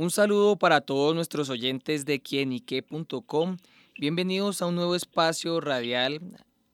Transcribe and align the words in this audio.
Un 0.00 0.10
saludo 0.10 0.56
para 0.56 0.80
todos 0.80 1.14
nuestros 1.14 1.50
oyentes 1.50 2.06
de 2.06 2.22
quienique.com. 2.22 3.58
Bienvenidos 3.98 4.62
a 4.62 4.66
un 4.66 4.76
nuevo 4.76 4.94
espacio 4.94 5.60
radial. 5.60 6.22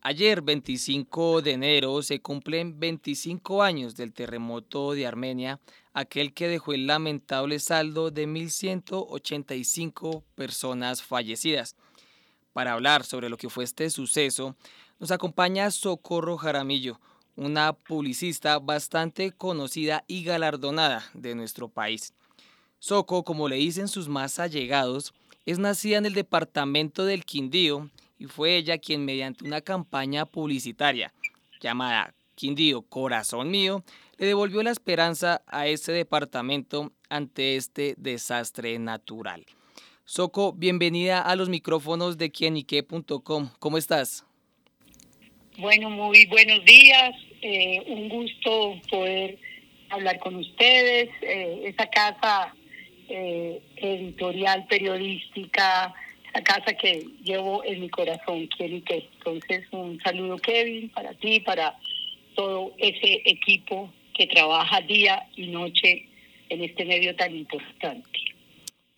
Ayer, 0.01 0.43
25 0.43 1.43
de 1.43 1.51
enero, 1.51 2.01
se 2.03 2.21
cumplen 2.21 2.79
25 2.79 3.65
años 3.65 3.97
del 3.97 4.13
terremoto 4.13 4.93
de 4.93 5.09
Armenia, 5.09 5.59
aquel 5.93 6.35
que 6.35 6.47
dejó 6.47 6.73
el 6.73 6.87
lamentable 6.87 7.59
saldo 7.59 8.13
de 8.13 8.29
1.185 8.29 10.23
personas 10.37 11.03
fallecidas. 11.03 11.75
Para 12.53 12.75
hablar 12.75 13.03
sobre 13.03 13.29
lo 13.29 13.37
que 13.37 13.51
fue 13.51 13.65
este 13.65 13.91
suceso, 13.91 14.55
nos 15.01 15.11
acompaña 15.11 15.73
Socorro 15.73 16.37
Jaramillo, 16.37 17.01
una 17.35 17.73
publicista 17.73 18.61
bastante 18.61 19.33
conocida 19.33 20.05
y 20.07 20.23
galardonada 20.23 21.05
de 21.13 21.35
nuestro 21.35 21.69
país. 21.69 22.15
Soco, 22.79 23.25
como 23.25 23.49
le 23.49 23.57
dicen 23.57 23.89
sus 23.89 24.09
más 24.09 24.39
allegados, 24.39 25.15
es 25.45 25.59
nacida 25.59 25.99
en 25.99 26.07
el 26.07 26.15
departamento 26.15 27.05
del 27.05 27.25
Quindío 27.25 27.91
y 28.19 28.27
fue 28.27 28.57
ella 28.57 28.79
quien 28.79 29.05
mediante 29.05 29.45
una 29.45 29.61
campaña 29.61 30.27
publicitaria 30.27 31.13
llamada 31.61 32.15
Quindío 32.35 32.83
Corazón 32.83 33.51
Mío 33.51 33.83
le 34.19 34.27
devolvió 34.27 34.63
la 34.63 34.71
esperanza 34.71 35.43
a 35.47 35.67
ese 35.67 35.93
departamento 35.93 36.93
ante 37.09 37.57
este 37.57 37.95
desastre 37.99 38.79
natural. 38.79 39.45
Soco, 40.05 40.53
bienvenida 40.53 41.21
a 41.21 41.35
los 41.37 41.49
micrófonos 41.49 42.17
de 42.17 42.31
quienique.com. 42.31 43.51
¿Cómo 43.59 43.79
estás? 43.79 44.25
Bueno, 45.59 45.91
muy 45.91 46.27
buenos 46.27 46.65
días. 46.65 47.15
Eh, 47.43 47.83
un 47.89 48.09
gusto 48.09 48.75
poder 48.91 49.39
hablar 49.91 50.19
con 50.19 50.37
ustedes. 50.37 51.11
Eh, 51.23 51.63
esa 51.67 51.89
casa 51.89 52.55
eh, 53.09 53.63
editorial, 53.77 54.67
periodística, 54.67 55.95
esa 56.29 56.43
casa 56.43 56.75
que 56.75 57.07
llevo 57.23 57.65
en 57.65 57.81
mi 57.81 57.89
corazón, 57.89 58.49
quiero 58.57 58.83
que. 58.85 59.09
Entonces, 59.19 59.67
un 59.73 60.01
saludo, 60.03 60.39
Kevin, 60.39 60.89
para 60.91 61.15
ti, 61.15 61.41
para 61.41 61.77
todo 62.35 62.73
ese 62.79 63.23
equipo 63.25 63.93
que 64.15 64.27
trabaja 64.27 64.81
día 64.83 65.29
y 65.37 65.49
noche 65.49 66.09
en 66.49 66.63
este 66.63 66.85
medio 66.85 67.15
tan 67.17 67.35
importante. 67.35 68.09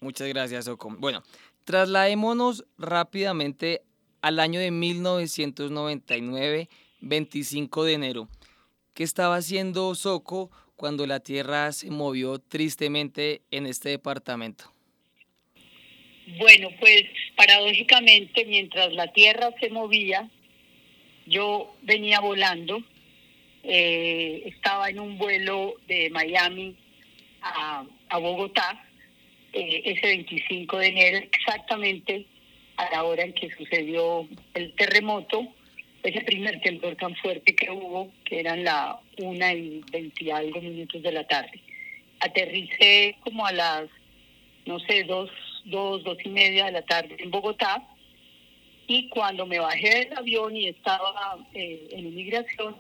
Muchas 0.01 0.29
gracias, 0.29 0.69
Ocon. 0.69 1.01
Bueno, 1.01 1.23
trasladémonos 1.65 2.65
rápidamente 2.77 3.83
al 4.23 4.39
año 4.41 4.61
de 4.61 4.71
1999, 4.71 6.69
25 7.01 7.85
de 7.85 7.93
enero. 7.93 8.29
¿Qué 8.95 9.05
estaba 9.05 9.37
haciendo 9.37 9.95
Soco 9.95 10.51
cuando 10.79 11.07
la 11.07 11.19
tierra 11.19 11.73
se 11.73 11.91
movió 11.91 12.39
tristemente 12.39 13.43
en 13.51 13.67
este 13.67 13.91
departamento? 13.91 14.73
Bueno, 16.39 16.69
pues 16.79 17.03
paradójicamente 17.37 18.45
mientras 18.47 18.93
la 18.93 19.13
tierra 19.13 19.51
se 19.61 19.71
movía, 19.71 20.31
yo 21.27 21.75
venía 21.83 22.21
volando, 22.21 22.81
eh, 23.65 24.45
estaba 24.47 24.89
en 24.89 25.01
un 25.01 25.19
vuelo 25.19 25.75
de 25.89 26.11
Miami 26.11 26.77
a, 27.43 27.85
Bogotá 28.21 28.87
eh, 29.53 29.83
ese 29.85 30.07
25 30.07 30.79
de 30.79 30.87
enero, 30.87 31.19
exactamente 31.19 32.25
a 32.77 32.89
la 32.91 33.03
hora 33.03 33.25
en 33.25 33.33
que 33.33 33.51
sucedió 33.57 34.29
el 34.55 34.75
terremoto 34.75 35.53
ese 36.03 36.21
primer 36.23 36.61
temblor 36.61 36.97
tan 36.97 37.15
fuerte 37.17 37.55
que 37.55 37.71
hubo, 37.71 38.13
que 38.25 38.41
eran 38.41 38.65
la 38.65 39.01
una 39.19 39.53
y 39.53 39.83
veinte 39.91 40.33
algo 40.33 40.61
minutos 40.61 41.03
de 41.03 41.13
la 41.13 41.27
tarde. 41.27 41.61
Aterricé 42.21 43.17
como 43.21 43.47
a 43.47 43.53
las, 43.53 43.89
no 44.67 44.79
sé, 44.81 45.05
dos, 45.05 45.31
dos, 45.65 46.05
dos 46.05 46.19
y 46.25 46.29
media 46.29 46.67
de 46.67 46.73
la 46.73 46.83
tarde 46.83 47.17
en 47.19 47.31
Bogotá. 47.31 47.87
Y 48.87 49.09
cuando 49.11 49.45
me 49.45 49.59
bajé 49.59 50.07
del 50.07 50.17
avión 50.17 50.57
y 50.57 50.69
estaba 50.69 51.47
eh, 51.53 51.89
en 51.91 52.07
inmigración, 52.07 52.77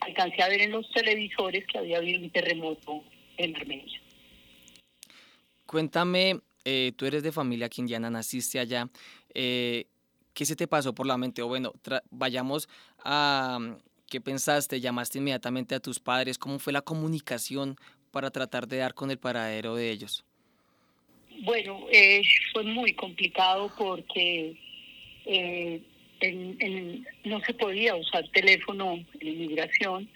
alcancé 0.00 0.42
a 0.42 0.48
ver 0.48 0.60
en 0.60 0.72
los 0.72 0.90
televisores 0.90 1.66
que 1.66 1.78
había 1.78 1.98
habido 1.98 2.20
un 2.20 2.30
terremoto 2.30 3.02
en 3.38 3.56
Armenia. 3.56 4.00
Cuéntame, 5.64 6.40
eh, 6.64 6.92
tú 6.96 7.06
eres 7.06 7.22
de 7.22 7.32
familia 7.32 7.68
quindiana, 7.68 8.10
naciste 8.10 8.58
allá. 8.58 8.88
Eh, 9.34 9.86
¿Qué 10.36 10.44
se 10.44 10.54
te 10.54 10.68
pasó 10.68 10.94
por 10.94 11.06
la 11.06 11.16
mente? 11.16 11.40
O 11.40 11.48
bueno, 11.48 11.72
vayamos 12.10 12.68
a 13.02 13.56
mm, 13.58 13.78
qué 14.10 14.20
pensaste, 14.20 14.82
llamaste 14.82 15.16
inmediatamente 15.16 15.74
a 15.74 15.80
tus 15.80 15.98
padres, 15.98 16.36
¿cómo 16.36 16.58
fue 16.58 16.74
la 16.74 16.82
comunicación 16.82 17.76
para 18.10 18.30
tratar 18.30 18.68
de 18.68 18.76
dar 18.76 18.92
con 18.92 19.10
el 19.10 19.16
paradero 19.16 19.74
de 19.74 19.90
ellos? 19.90 20.26
Bueno, 21.40 21.86
eh, 21.90 22.20
fue 22.52 22.64
muy 22.64 22.92
complicado 22.92 23.72
porque 23.78 24.58
eh, 25.24 25.80
no 27.24 27.40
se 27.40 27.54
podía 27.54 27.96
usar 27.96 28.28
teléfono 28.28 29.02
en 29.18 29.26
inmigración 29.26 30.06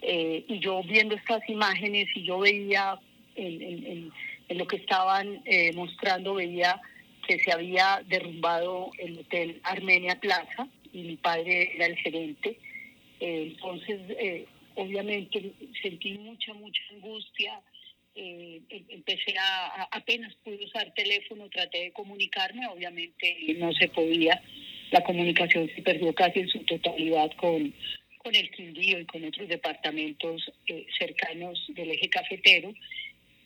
eh, 0.00 0.42
y 0.48 0.58
yo 0.60 0.82
viendo 0.84 1.14
estas 1.14 1.46
imágenes 1.50 2.08
y 2.14 2.24
yo 2.24 2.38
veía 2.38 2.98
en, 3.34 4.10
en 4.48 4.58
lo 4.58 4.66
que 4.66 4.76
estaban 4.76 5.42
mostrando, 5.74 6.34
veía 6.34 6.80
que 7.30 7.38
se 7.38 7.52
había 7.52 8.02
derrumbado 8.08 8.90
el 8.98 9.20
hotel 9.20 9.60
Armenia 9.62 10.18
Plaza 10.18 10.66
y 10.92 11.02
mi 11.02 11.16
padre 11.16 11.70
era 11.76 11.86
el 11.86 11.96
gerente. 11.98 12.58
Eh, 13.20 13.52
entonces, 13.52 14.00
eh, 14.18 14.46
obviamente 14.74 15.52
sentí 15.80 16.18
mucha, 16.18 16.52
mucha 16.54 16.82
angustia. 16.90 17.60
Eh, 18.16 18.60
em, 18.68 18.84
empecé 18.88 19.36
a, 19.38 19.84
apenas 19.92 20.34
pude 20.42 20.64
usar 20.64 20.92
teléfono, 20.94 21.48
traté 21.50 21.84
de 21.84 21.92
comunicarme, 21.92 22.66
obviamente 22.66 23.36
no 23.58 23.72
se 23.74 23.86
podía. 23.86 24.42
La 24.90 25.04
comunicación 25.04 25.70
se 25.72 25.82
perdió 25.82 26.12
casi 26.12 26.40
en 26.40 26.48
su 26.48 26.58
totalidad 26.64 27.30
con, 27.36 27.72
con 28.18 28.34
el 28.34 28.50
Quindío 28.50 28.98
y 28.98 29.06
con 29.06 29.24
otros 29.24 29.46
departamentos 29.46 30.50
cercanos 30.98 31.64
del 31.68 31.92
eje 31.92 32.08
cafetero. 32.08 32.74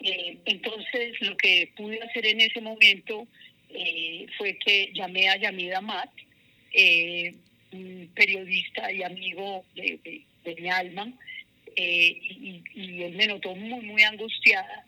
entonces, 0.01 1.21
lo 1.21 1.37
que 1.37 1.71
pude 1.77 2.01
hacer 2.03 2.25
en 2.25 2.41
ese 2.41 2.63
momento 2.63 3.29
eh, 3.75 4.27
fue 4.39 4.57
que 4.59 4.93
llamé 4.95 5.29
a 5.29 5.37
Yamida 5.37 5.81
Mat, 5.81 6.11
eh, 6.73 7.35
periodista 8.15 8.93
y 8.93 9.03
amigo 9.03 9.65
de, 9.75 10.23
mi 10.61 10.71
alma, 10.71 11.13
eh, 11.75 12.19
y, 12.23 13.03
él 13.03 13.17
me 13.17 13.27
notó 13.27 13.57
muy, 13.57 13.85
muy 13.85 14.03
angustiada 14.03 14.87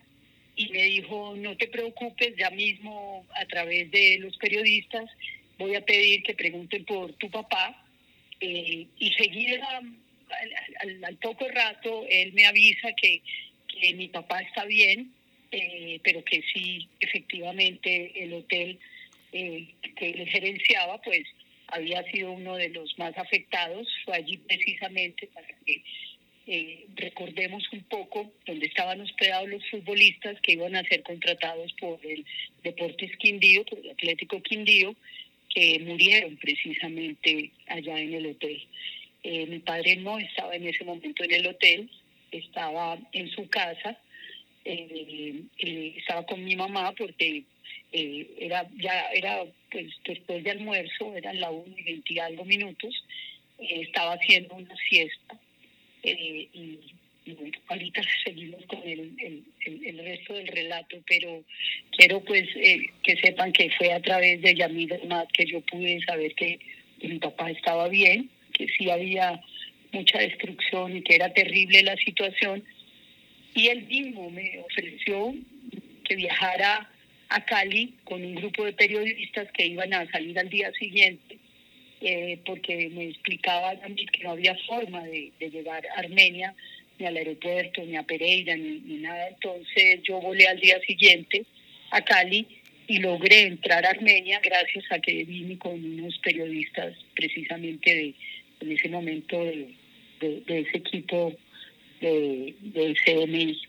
y 0.55 0.69
me 0.69 0.85
dijo, 0.85 1.35
no 1.37 1.57
te 1.57 1.67
preocupes, 1.67 2.35
ya 2.39 2.51
mismo 2.51 3.27
a 3.35 3.45
través 3.47 3.91
de 3.91 4.19
los 4.21 4.37
periodistas 4.37 5.11
voy 5.59 5.75
a 5.75 5.85
pedir 5.85 6.23
que 6.23 6.35
pregunten 6.35 6.85
por 6.85 7.13
tu 7.15 7.29
papá. 7.29 7.83
y 8.41 9.13
seguida, 9.19 9.81
al, 10.81 11.05
al, 11.05 11.17
poco 11.17 11.49
rato, 11.49 12.07
él 12.09 12.33
me 12.35 12.47
avisa 12.47 12.93
que, 12.93 13.21
que 13.67 13.95
mi 13.95 14.09
papá 14.09 14.43
está 14.43 14.65
bien, 14.65 15.13
eh, 15.53 16.01
pero 16.03 16.25
que 16.25 16.43
sí, 16.53 16.89
efectivamente, 17.01 18.13
el 18.17 18.35
hotel 18.35 18.79
eh, 19.33 19.69
que 19.97 20.11
él 20.11 20.29
gerenciaba, 20.29 21.01
pues 21.03 21.25
había 21.69 22.03
sido 22.11 22.33
uno 22.33 22.57
de 22.57 22.71
los 22.71 22.99
más 22.99 23.17
afectados. 23.17 23.89
Fue 24.05 24.17
allí 24.17 24.39
precisamente 24.39 25.29
para 25.29 25.47
que 25.65 25.83
eh, 26.49 26.87
recordemos 26.95 27.65
un 27.73 27.83
poco 27.85 28.33
donde 28.47 28.67
estaban 28.67 29.01
hospedados 29.01 29.49
los 29.49 29.69
futbolistas 29.69 30.41
que 30.41 30.53
iban 30.53 30.77
a 30.77 30.85
ser 30.85 31.03
contratados 31.03 31.73
por 31.75 31.99
el 32.05 32.25
Deportes 32.63 33.17
Quindío, 33.17 33.65
por 33.65 33.79
el 33.79 33.91
Atlético 33.91 34.43
Quindío, 34.43 34.95
que 35.55 35.79
murieron 35.81 36.37
precisamente 36.37 37.51
allá 37.67 37.99
en 37.99 38.15
el 38.15 38.27
hotel. 38.27 38.63
mi 39.25 39.59
padre 39.61 39.97
no 39.97 40.19
estaba 40.19 40.55
en 40.55 40.69
ese 40.69 40.85
momento 40.85 41.25
en 41.25 41.33
el 41.33 41.47
hotel, 41.47 41.91
estaba 42.31 42.99
en 43.13 43.29
su 43.31 43.49
casa 43.49 43.99
eh, 44.67 45.43
eh, 45.59 45.95
estaba 45.97 46.27
con 46.27 46.45
mi 46.45 46.57
mamá 46.57 46.93
porque 46.93 47.45
eh, 47.93 48.27
era 48.39 48.67
ya 48.77 49.11
era 49.13 49.45
pues 49.71 49.87
después 50.05 50.43
de 50.43 50.51
almuerzo, 50.51 51.15
eran 51.17 51.41
la 51.41 51.51
1 51.51 51.75
y 51.79 51.83
20 51.83 52.21
algo 52.21 52.45
minutos, 52.45 52.95
eh, 53.59 53.83
estaba 53.83 54.15
haciendo 54.15 54.55
una 54.55 54.75
siesta 54.89 55.39
y, 56.03 56.79
bueno, 57.27 57.59
ahorita 57.69 58.01
seguimos 58.25 58.65
con 58.67 58.83
el, 58.85 59.45
el, 59.65 59.99
resto 59.99 60.35
del 60.35 60.49
relato, 60.49 60.97
pero 61.09 61.45
quiero 61.97 62.21
pues 62.21 62.49
que 62.53 63.17
sepan 63.23 63.53
que 63.53 63.71
fue 63.71 63.93
a 63.93 64.01
través 64.01 64.43
de 64.43 64.55
Yamida 64.55 64.99
Mat 65.07 65.29
que 65.33 65.47
yo 65.47 65.61
pude 65.63 66.01
saber 66.05 66.35
que 66.35 66.59
mi 67.03 67.19
papá 67.19 67.51
estaba 67.51 67.89
bien, 67.89 68.31
que 68.53 68.67
sí 68.69 68.91
había 68.91 69.41
mucha 69.93 70.19
destrucción 70.19 70.97
y 70.97 71.03
que 71.03 71.17
era 71.17 71.33
terrible 71.33 71.83
la 71.83 71.97
situación, 71.97 72.65
y 73.57 73.69
él 73.69 73.87
mismo 73.87 74.31
me 74.31 74.59
ofreció 74.61 75.35
que 76.05 76.15
viajara 76.15 76.89
a 77.31 77.45
Cali 77.45 77.95
con 78.05 78.25
un 78.25 78.35
grupo 78.35 78.65
de 78.65 78.75
periodistas 78.75 79.51
que 79.53 79.67
iban 79.67 79.93
a 79.95 80.09
salir 80.11 80.39
al 80.39 80.49
día 80.49 80.71
siguiente, 80.73 81.39
eh, 82.03 82.39
porque 82.45 82.91
me 82.91 83.07
explicaba 83.07 83.75
también 83.81 84.07
que 84.09 84.23
no 84.23 84.33
había 84.33 84.55
forma 84.69 85.03
de, 85.05 85.33
llegar 85.41 85.85
a 85.87 86.01
Armenia, 86.01 86.55
ni 86.99 87.07
al 87.07 87.17
aeropuerto, 87.17 87.83
ni 87.83 87.97
a 87.97 88.03
Pereira, 88.03 88.55
ni, 88.57 88.79
nada. 88.99 89.29
Entonces 89.29 90.01
yo 90.05 90.21
volé 90.21 90.47
al 90.47 90.61
día 90.61 90.79
siguiente 90.87 91.45
a 91.91 92.03
Cali 92.03 92.47
y 92.87 92.99
logré 92.99 93.43
entrar 93.43 93.87
a 93.87 93.91
Armenia 93.91 94.41
gracias 94.45 94.85
a 94.91 94.99
que 94.99 95.25
vine 95.25 95.59
con 95.59 95.73
unos 95.73 96.19
periodistas 96.19 96.95
precisamente 97.15 97.95
de, 97.95 98.15
en 98.61 98.73
ese 98.73 98.89
momento 98.91 99.43
de, 99.43 99.75
ese 100.21 100.77
equipo 100.77 101.35
de, 102.01 102.57
de 102.61 102.95
CMI. 103.05 103.61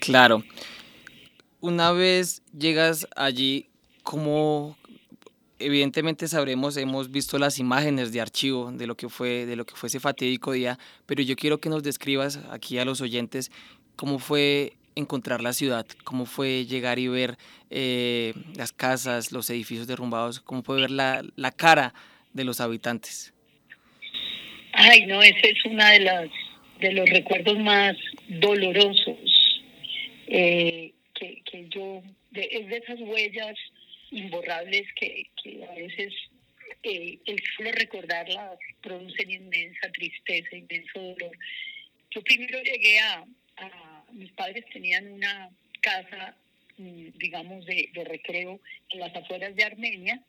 Claro. 0.00 0.44
Una 1.60 1.92
vez 1.92 2.42
llegas 2.56 3.08
allí, 3.16 3.68
¿cómo, 4.02 4.76
evidentemente 5.58 6.28
sabremos, 6.28 6.76
hemos 6.76 7.10
visto 7.10 7.38
las 7.38 7.58
imágenes 7.58 8.12
de 8.12 8.20
archivo 8.20 8.70
de 8.70 8.86
lo 8.86 8.96
que 8.96 9.08
fue, 9.08 9.46
de 9.46 9.56
lo 9.56 9.64
que 9.64 9.74
fue 9.74 9.86
ese 9.86 10.00
fatídico 10.00 10.52
día, 10.52 10.78
pero 11.06 11.22
yo 11.22 11.36
quiero 11.36 11.58
que 11.58 11.68
nos 11.68 11.82
describas 11.82 12.38
aquí 12.50 12.78
a 12.78 12.84
los 12.84 13.00
oyentes 13.00 13.50
cómo 13.96 14.18
fue 14.18 14.74
encontrar 14.94 15.40
la 15.40 15.52
ciudad, 15.52 15.86
cómo 16.04 16.26
fue 16.26 16.66
llegar 16.66 16.98
y 16.98 17.08
ver 17.08 17.36
eh, 17.70 18.34
las 18.56 18.72
casas, 18.72 19.32
los 19.32 19.48
edificios 19.50 19.86
derrumbados, 19.86 20.40
cómo 20.40 20.62
fue 20.62 20.80
ver 20.80 20.90
la, 20.90 21.22
la 21.36 21.50
cara 21.50 21.94
de 22.32 22.44
los 22.44 22.60
habitantes. 22.60 23.32
Ay, 24.72 25.06
no, 25.06 25.22
ese 25.22 25.50
es 25.50 25.64
uno 25.64 25.84
de 25.84 26.00
las 26.00 26.28
de 26.80 26.92
los 26.92 27.08
recuerdos 27.08 27.58
más 27.58 27.96
dolorosos 28.28 29.62
eh, 30.26 30.92
que, 31.14 31.42
que 31.42 31.68
yo, 31.68 32.02
de, 32.30 32.48
es 32.50 32.68
de 32.68 32.76
esas 32.78 33.00
huellas 33.00 33.56
imborrables 34.10 34.86
que, 34.94 35.26
que 35.42 35.64
a 35.64 35.74
veces 35.74 36.12
eh, 36.82 37.18
el 37.26 37.42
solo 37.56 37.72
recordarlas 37.72 38.58
producen 38.82 39.30
inmensa 39.30 39.90
tristeza, 39.92 40.56
inmenso 40.56 41.00
dolor. 41.00 41.36
Yo 42.10 42.22
primero 42.22 42.60
llegué 42.62 42.98
a, 43.00 43.24
mis 44.12 44.30
padres 44.32 44.64
tenían 44.72 45.10
una 45.10 45.50
casa, 45.80 46.36
mm, 46.78 47.08
digamos, 47.18 47.64
de, 47.66 47.88
de 47.92 48.04
recreo 48.04 48.60
en 48.90 49.00
las 49.00 49.14
afueras 49.16 49.56
de 49.56 49.64
Armenia, 49.64 50.20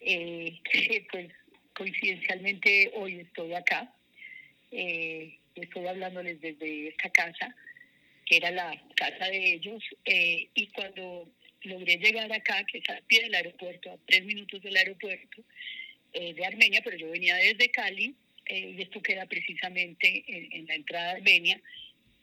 eh, 0.00 0.58
que 0.72 1.06
pues 1.10 1.30
coincidencialmente 1.74 2.92
hoy 2.94 3.20
estoy 3.20 3.54
acá. 3.54 3.92
Estoy 5.62 5.86
hablándoles 5.86 6.40
desde 6.40 6.88
esta 6.88 7.10
casa, 7.10 7.54
que 8.26 8.36
era 8.36 8.50
la 8.50 8.76
casa 8.96 9.26
de 9.26 9.54
ellos, 9.54 9.82
eh, 10.04 10.48
y 10.54 10.66
cuando 10.68 11.28
logré 11.62 11.96
llegar 11.96 12.30
acá, 12.32 12.64
que 12.70 12.78
es 12.78 12.88
al 12.88 13.02
pie 13.04 13.22
del 13.22 13.34
aeropuerto, 13.34 13.92
a 13.92 13.98
tres 14.04 14.24
minutos 14.24 14.60
del 14.62 14.76
aeropuerto 14.76 15.42
eh, 16.12 16.34
de 16.34 16.44
Armenia, 16.44 16.80
pero 16.84 16.96
yo 16.96 17.10
venía 17.10 17.36
desde 17.36 17.70
Cali, 17.70 18.14
eh, 18.46 18.74
y 18.76 18.82
esto 18.82 19.00
queda 19.00 19.26
precisamente 19.26 20.24
en, 20.26 20.66
la 20.66 20.74
entrada 20.74 21.06
de 21.06 21.16
Armenia. 21.18 21.60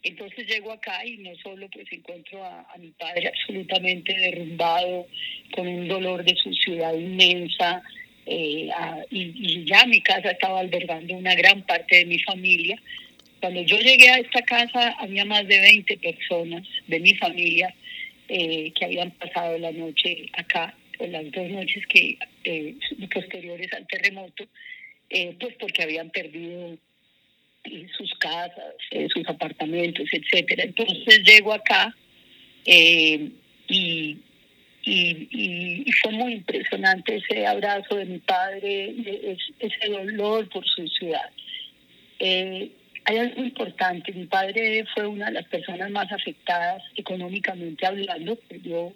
Entonces 0.03 0.45
llego 0.45 0.71
acá 0.71 1.05
y 1.05 1.17
no 1.17 1.33
solo 1.37 1.69
pues 1.69 1.85
encuentro 1.91 2.43
a, 2.43 2.75
mi 2.77 2.91
padre 2.91 3.29
absolutamente 3.29 4.13
derrumbado, 4.13 5.07
con 5.55 5.67
un 5.67 5.87
dolor 5.87 6.25
de 6.25 6.35
su 6.35 6.53
ciudad 6.53 6.93
inmensa, 6.93 7.81
y, 8.25 8.69
ya 9.65 9.85
mi 9.85 10.01
casa 10.01 10.31
estaba 10.31 10.59
albergando 10.59 11.13
una 11.13 11.35
gran 11.35 11.65
parte 11.65 11.97
de 11.97 12.05
mi 12.05 12.19
familia. 12.19 12.81
Cuando 13.43 13.61
yo 13.63 13.77
llegué 13.77 14.09
a 14.09 14.19
esta 14.19 14.41
casa 14.43 14.95
había 14.99 15.25
más 15.25 15.45
de 15.45 15.59
20 15.59 15.97
personas 15.97 16.65
de 16.87 16.97
mi 17.01 17.13
familia 17.15 17.75
eh, 18.29 18.71
que 18.71 18.85
habían 18.85 19.11
pasado 19.11 19.57
la 19.57 19.73
noche 19.73 20.29
acá, 20.31 20.73
o 20.99 21.07
las 21.07 21.29
dos 21.29 21.49
noches 21.49 21.85
que 21.87 22.17
eh, 22.45 22.73
posteriores 23.13 23.67
al 23.73 23.85
terremoto, 23.87 24.45
eh, 25.09 25.35
pues 25.37 25.55
porque 25.59 25.83
habían 25.83 26.09
perdido 26.11 26.77
sus 27.97 28.13
casas, 28.19 28.75
sus 29.13 29.27
apartamentos, 29.27 30.07
etcétera. 30.09 30.63
Entonces 30.63 31.21
llego 31.25 31.51
acá 31.51 31.93
y, 32.65 34.21
fue 36.01 36.11
muy 36.13 36.33
impresionante 36.35 37.17
ese 37.17 37.45
abrazo 37.45 37.97
de 37.97 38.05
mi 38.05 38.19
padre, 38.19 38.95
ese 39.59 39.89
dolor 39.89 40.47
por 40.47 40.65
su 40.65 40.87
ciudad. 40.87 41.29
Hay 43.05 43.17
algo 43.17 43.43
importante, 43.43 44.13
mi 44.13 44.25
padre 44.25 44.85
fue 44.93 45.05
una 45.07 45.25
de 45.25 45.33
las 45.33 45.47
personas 45.47 45.89
más 45.91 46.11
afectadas 46.11 46.81
económicamente 46.95 47.85
hablando, 47.85 48.35
perdió 48.35 48.93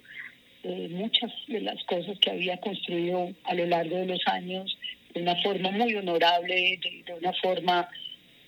eh, 0.64 0.88
muchas 0.90 1.30
de 1.46 1.60
las 1.60 1.82
cosas 1.84 2.18
que 2.18 2.30
había 2.30 2.58
construido 2.58 3.32
a 3.44 3.54
lo 3.54 3.66
largo 3.66 3.96
de 3.96 4.06
los 4.06 4.20
años 4.26 4.76
de 5.14 5.22
una 5.22 5.36
forma 5.42 5.70
muy 5.70 5.94
honorable, 5.94 6.78
de, 7.06 7.14
una 7.14 7.32
forma 7.34 7.88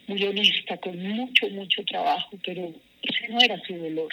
muy 0.07 0.23
honesta, 0.25 0.77
con 0.79 0.99
mucho, 1.03 1.49
mucho 1.51 1.85
trabajo, 1.85 2.37
pero 2.45 2.73
ese 3.03 3.29
no 3.29 3.41
era 3.41 3.61
su 3.67 3.77
dolor. 3.77 4.13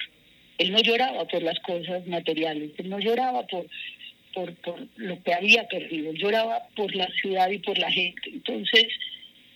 Él 0.57 0.71
no 0.71 0.79
lloraba 0.79 1.25
por 1.25 1.43
las 1.43 1.59
cosas 1.59 2.05
materiales, 2.07 2.71
él 2.77 2.89
no 2.89 2.99
lloraba 2.99 3.45
por, 3.47 3.67
por, 4.33 4.53
por 4.55 4.87
lo 4.97 5.21
que 5.23 5.33
había 5.33 5.67
perdido, 5.67 6.11
él 6.11 6.17
lloraba 6.17 6.67
por 6.75 6.93
la 6.95 7.07
ciudad 7.21 7.49
y 7.49 7.59
por 7.59 7.77
la 7.77 7.91
gente. 7.91 8.29
Entonces, 8.31 8.87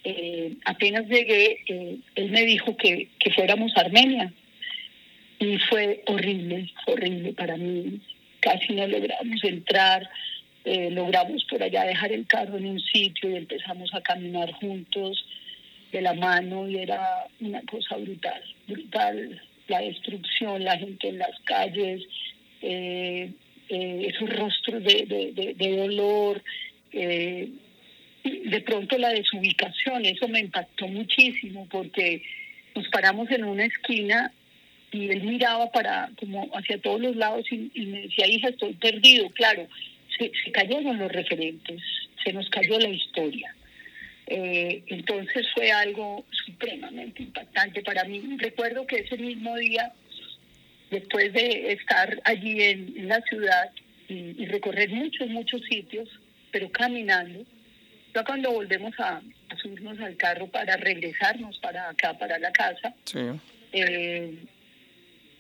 eh, 0.04 0.56
apenas 0.66 1.08
llegué, 1.08 1.60
eh, 1.68 1.98
él 2.16 2.32
me 2.32 2.44
dijo 2.44 2.76
que, 2.76 3.10
que 3.20 3.32
fuéramos 3.32 3.76
a 3.76 3.82
Armenia. 3.82 4.34
Y 5.40 5.58
fue 5.70 6.04
horrible, 6.08 6.72
horrible 6.88 7.34
para 7.34 7.58
mí. 7.58 8.00
Casi 8.40 8.74
no 8.74 8.88
logramos 8.88 9.44
entrar, 9.44 10.10
eh, 10.66 10.90
logramos 10.92 11.44
por 11.46 11.62
allá 11.62 11.84
dejar 11.84 12.12
el 12.12 12.26
carro 12.28 12.58
en 12.58 12.66
un 12.68 12.80
sitio 12.80 13.30
y 13.30 13.36
empezamos 13.38 13.94
a 13.94 14.02
caminar 14.02 14.52
juntos 14.54 15.24
de 15.92 16.02
la 16.02 16.14
mano 16.14 16.68
y 16.70 16.78
era 16.78 17.28
una 17.40 17.62
cosa 17.64 17.98
brutal, 17.98 18.42
brutal 18.68 19.42
la 19.68 19.82
destrucción, 19.82 20.64
la 20.64 20.78
gente 20.78 21.10
en 21.10 21.18
las 21.20 21.40
calles, 21.44 22.02
esos 23.70 24.30
rostros 24.30 24.84
de, 24.84 25.34
de, 25.34 25.54
de 25.56 25.78
dolor 25.78 26.44
de 28.24 28.62
pronto 28.62 28.98
la 28.98 29.10
desubicación, 29.10 30.06
eso 30.06 30.28
me 30.28 30.40
impactó 30.40 30.88
muchísimo 30.88 31.68
porque 31.72 32.22
nos 32.76 32.88
paramos 32.90 33.30
en 33.32 33.44
una 33.44 33.66
esquina 33.66 34.32
y 34.92 35.10
él 35.10 35.24
miraba 35.24 35.72
para 35.72 36.12
como 36.20 36.50
hacia 36.56 36.80
todos 36.80 37.02
los 37.02 37.16
lados 37.16 37.46
y, 37.50 37.86
me 37.86 38.02
decía, 38.02 38.28
hija, 38.28 38.50
estoy 38.50 38.74
perdido. 38.74 39.30
Claro, 39.30 39.68
se, 40.18 40.32
cayeron 40.52 41.00
los 41.00 41.12
referentes, 41.12 41.82
se 42.24 42.34
nos 42.34 42.50
cayó 42.50 42.78
la 42.78 42.90
historia. 42.90 43.56
Eh, 44.28 44.84
entonces 44.88 45.48
fue 45.54 45.72
algo 45.72 46.26
supremamente 46.46 47.24
impactante 47.24 47.82
para 47.82 48.04
mí. 48.04 48.22
Recuerdo 48.38 48.86
que 48.86 48.98
ese 48.98 49.18
mismo 49.18 49.56
día, 49.56 49.94
después 50.90 51.34
de 51.34 51.74
estar 51.74 52.22
allí 52.26 52.62
en, 52.62 53.08
la 53.08 53.22
ciudad 53.22 53.72
y 54.10 54.46
recorrer 54.46 54.90
muchos, 54.90 55.30
muchos 55.30 55.62
sitios, 55.62 56.10
pero 56.52 56.70
caminando, 56.70 57.46
ya 58.14 58.24
cuando 58.24 58.52
volvemos 58.52 58.94
a, 59.00 59.22
subirnos 59.62 60.00
al 60.00 60.16
carro 60.18 60.48
para 60.48 60.78
regresarnos 60.78 61.58
para 61.60 61.90
acá, 61.90 62.18
para 62.18 62.40
la 62.40 62.52
casa, 62.52 62.94
eh, 63.74 64.36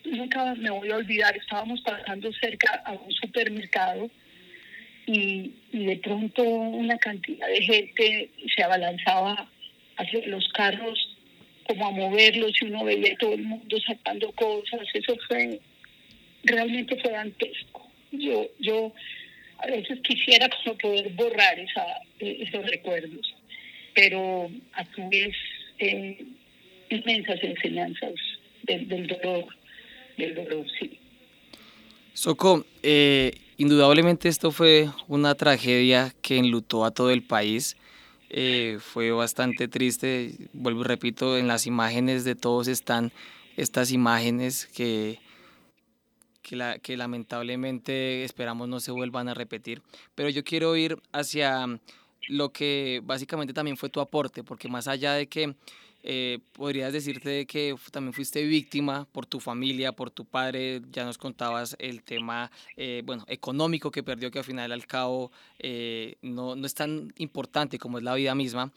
nunca 0.06 0.54
me 0.56 0.70
voy 0.70 0.92
a 0.92 0.98
olvidar, 0.98 1.36
estábamos 1.36 1.82
pasando 1.82 2.32
cerca 2.34 2.82
a 2.86 2.92
un 2.94 3.12
supermercado 3.12 4.10
y, 5.06 5.54
de 5.72 5.98
pronto 5.98 6.44
una 6.44 6.98
cantidad 6.98 7.48
de 7.48 7.62
gente 7.62 8.30
se 8.56 8.63
abalanzaba 8.63 9.50
hacia 9.98 10.28
los 10.28 10.48
carros 10.50 11.18
como 11.68 11.88
a 11.88 11.92
moverlos 11.92 12.51
y 12.62 12.66
uno 12.66 12.84
veía 12.84 13.16
todo 13.18 13.34
el 13.34 13.44
mundo 13.44 13.78
sacando 13.86 14.32
cosas, 14.34 14.82
eso 14.94 15.16
fue, 15.28 15.60
realmente 16.44 16.96
fue 17.01 17.12
dantesco. 17.12 17.88
Yo, 18.12 18.50
yo 18.60 18.94
a 19.62 19.68
veces 19.68 20.00
quisiera 20.01 20.50
como 20.50 20.77
poder 20.77 21.10
borrar 21.13 21.60
esa, 21.60 21.86
esos 22.20 22.65
recuerdos, 22.65 23.36
pero 23.94 24.50
a 24.74 24.86
su 24.96 25.08
vez 25.10 25.36
eh, 25.80 26.25
inmensas 26.89 27.39
enseñanzas 27.44 28.13
del, 28.63 29.08
dolor, 29.08 29.46
del 30.18 30.36
dolor, 30.36 30.65
sí. 30.80 30.98
Soco, 32.13 32.65
eh, 32.84 33.34
indudablemente 33.58 34.30
esto 34.30 34.51
fue 34.51 34.89
una 35.08 35.36
tragedia 35.36 36.13
que 36.22 36.38
enlutó 36.38 36.86
a 36.86 36.91
todo 36.91 37.12
el 37.12 37.24
país. 37.24 37.77
Eh, 38.30 38.77
fue 38.80 39.12
bastante 39.12 39.68
triste, 39.68 40.32
vuelvo 40.53 40.82
y 40.82 40.86
repito, 40.86 41.38
en 41.38 41.48
las 41.48 41.68
imágenes 41.68 42.24
de 42.24 42.36
todos 42.36 42.68
están 42.68 43.12
estas 43.58 43.91
imágenes 43.91 44.68
que 44.68 45.20
que, 46.41 46.55
la, 46.55 46.79
que 46.79 46.98
lamentablemente 46.98 48.24
esperamos 48.24 48.67
no 48.67 48.79
se 48.79 48.91
vuelvan 48.91 49.29
a 49.29 49.33
repetir. 49.33 49.81
Pero 50.15 50.29
yo 50.29 50.43
quiero 50.43 50.75
ir 50.75 51.01
hacia 51.12 51.79
lo 52.27 52.50
que 52.50 53.01
básicamente 53.03 53.53
también 53.53 53.77
fue 53.77 53.89
tu 53.89 54.00
aporte, 54.00 54.43
porque 54.43 54.67
más 54.67 54.88
allá 54.88 55.13
de 55.13 55.27
que 55.27 55.55
eh, 56.03 56.39
podrías 56.53 56.91
decirte 56.91 57.45
que 57.45 57.75
también 57.91 58.13
fuiste 58.13 58.43
víctima 58.43 59.07
por 59.12 59.27
tu 59.27 59.39
familia, 59.39 59.91
por 59.91 60.10
tu 60.10 60.25
padre, 60.25 60.81
ya 60.91 61.05
nos 61.05 61.17
contabas 61.17 61.75
el 61.79 62.01
tema 62.01 62.51
eh, 62.75 63.03
bueno, 63.05 63.24
económico 63.27 63.91
que 63.91 64.01
perdió, 64.01 64.31
que 64.31 64.39
al 64.39 64.45
final 64.45 64.71
al 64.71 64.88
cabo 64.88 65.31
eh, 65.60 66.15
no, 66.21 66.55
no, 66.55 66.65
es 66.65 66.74
tan 66.74 67.13
importante 67.17 67.77
como 67.77 68.00
es 68.00 68.03
la 68.03 68.15
vida 68.15 68.33
misma. 68.33 68.71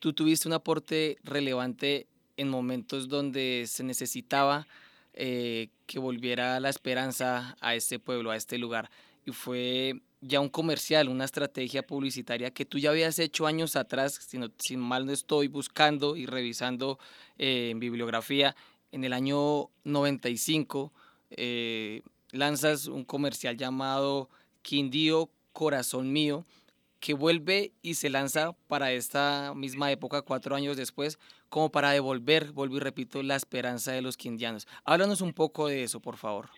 tú 0.00 0.12
tuviste 0.12 0.48
un 0.48 0.54
aporte 0.54 1.18
relevante 1.22 2.06
en 2.36 2.48
momentos 2.48 3.08
donde 3.08 3.64
se 3.68 3.84
necesitaba 3.84 4.66
eh, 5.14 5.68
que 5.86 5.98
volviera 5.98 6.60
la 6.60 6.68
esperanza 6.68 7.56
a 7.60 7.74
este 7.74 7.98
pueblo, 7.98 8.30
a 8.30 8.36
este 8.36 8.58
lugar. 8.58 8.90
Y 9.26 9.32
fue 9.32 10.00
ya 10.20 10.40
un 10.40 10.48
comercial, 10.48 11.08
una 11.08 11.24
estrategia 11.24 11.86
publicitaria 11.86 12.50
que 12.50 12.64
tú 12.64 12.78
ya 12.78 12.90
habías 12.90 13.18
hecho 13.18 13.46
años 13.46 13.76
atrás, 13.76 14.20
si, 14.26 14.38
si 14.58 14.76
mal 14.76 15.06
no 15.06 15.12
estoy 15.12 15.48
buscando 15.48 16.16
y 16.16 16.26
revisando 16.26 16.98
eh, 17.38 17.70
en 17.70 17.80
bibliografía, 17.80 18.54
en 18.92 19.04
el 19.04 19.12
año 19.12 19.70
95 19.84 20.92
eh, 21.30 22.02
lanzas 22.32 22.86
un 22.86 23.04
comercial 23.04 23.56
llamado 23.56 24.28
Quindío, 24.62 25.30
Corazón 25.52 26.12
Mío, 26.12 26.44
que 26.98 27.14
vuelve 27.14 27.72
y 27.82 27.94
se 27.94 28.10
lanza 28.10 28.52
para 28.68 28.92
esta 28.92 29.54
misma 29.54 29.90
época, 29.90 30.22
cuatro 30.22 30.54
años 30.54 30.76
después, 30.76 31.18
como 31.50 31.70
para 31.70 31.90
devolver, 31.90 32.52
vuelvo 32.52 32.78
y 32.78 32.80
repito, 32.80 33.22
la 33.22 33.36
esperanza 33.36 33.92
de 33.92 34.00
los 34.00 34.16
quindianos. 34.16 34.66
Háblanos 34.84 35.20
un 35.20 35.34
poco 35.34 35.68
de 35.68 35.82
eso, 35.82 36.00
por 36.00 36.16
favor. 36.16 36.48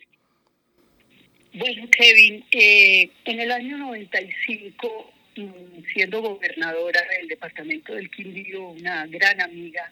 Bueno, 1.53 1.87
Kevin, 1.91 2.45
eh, 2.51 3.09
en 3.25 3.39
el 3.39 3.51
año 3.51 3.77
95, 3.77 5.13
mm, 5.35 5.83
siendo 5.93 6.21
gobernadora 6.21 7.01
del 7.17 7.27
departamento 7.27 7.93
del 7.93 8.09
Quindío, 8.09 8.69
una 8.69 9.05
gran 9.07 9.41
amiga, 9.41 9.91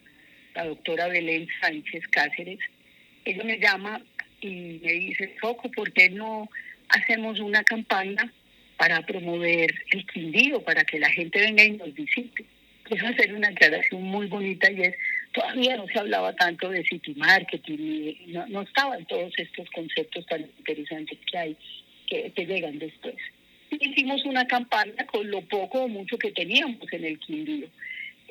la 0.56 0.66
doctora 0.66 1.08
Belén 1.08 1.48
Sánchez 1.62 2.08
Cáceres, 2.10 2.60
ella 3.26 3.44
me 3.44 3.60
llama 3.60 4.02
y 4.40 4.80
me 4.84 4.94
dice, 4.94 5.36
Soco, 5.40 5.70
¿por 5.72 5.92
qué 5.94 6.10
no 6.10 6.50
hacemos 6.90 7.40
una 7.40 7.64
campaña 7.64 8.32
para 8.78 9.02
promover 9.06 9.74
el 9.92 10.06
Quindío, 10.08 10.64
para 10.64 10.84
que 10.84 11.00
la 11.00 11.10
gente 11.10 11.40
venga 11.40 11.64
y 11.64 11.72
nos 11.72 11.94
visite? 11.94 12.46
Quiero 12.92 13.08
hacer 13.08 13.34
una 13.34 13.48
aclaración 13.48 14.04
muy 14.04 14.28
bonita 14.28 14.70
y 14.70 14.82
es, 14.82 14.96
todavía 15.32 15.78
no 15.78 15.88
se 15.88 15.98
hablaba 15.98 16.36
tanto 16.36 16.70
de 16.70 16.84
city 16.84 17.16
marketing, 17.16 18.16
no, 18.34 18.46
no 18.48 18.64
estaban 18.64 19.06
todos 19.06 19.32
estos 19.38 19.70
conceptos 19.70 20.26
tan 20.26 20.42
interesantes 20.42 21.18
que 21.32 21.38
hay, 21.38 21.58
que, 22.06 22.46
llegan 22.46 22.80
después. 22.80 23.16
Hicimos 23.70 24.26
una 24.26 24.46
campaña 24.46 25.06
con 25.06 25.32
lo 25.32 25.40
poco 25.40 25.84
o 25.84 25.88
mucho 25.88 26.18
que 26.18 26.34
teníamos 26.34 26.82
en 26.92 27.06
el 27.06 27.18
Quindío. 27.18 27.68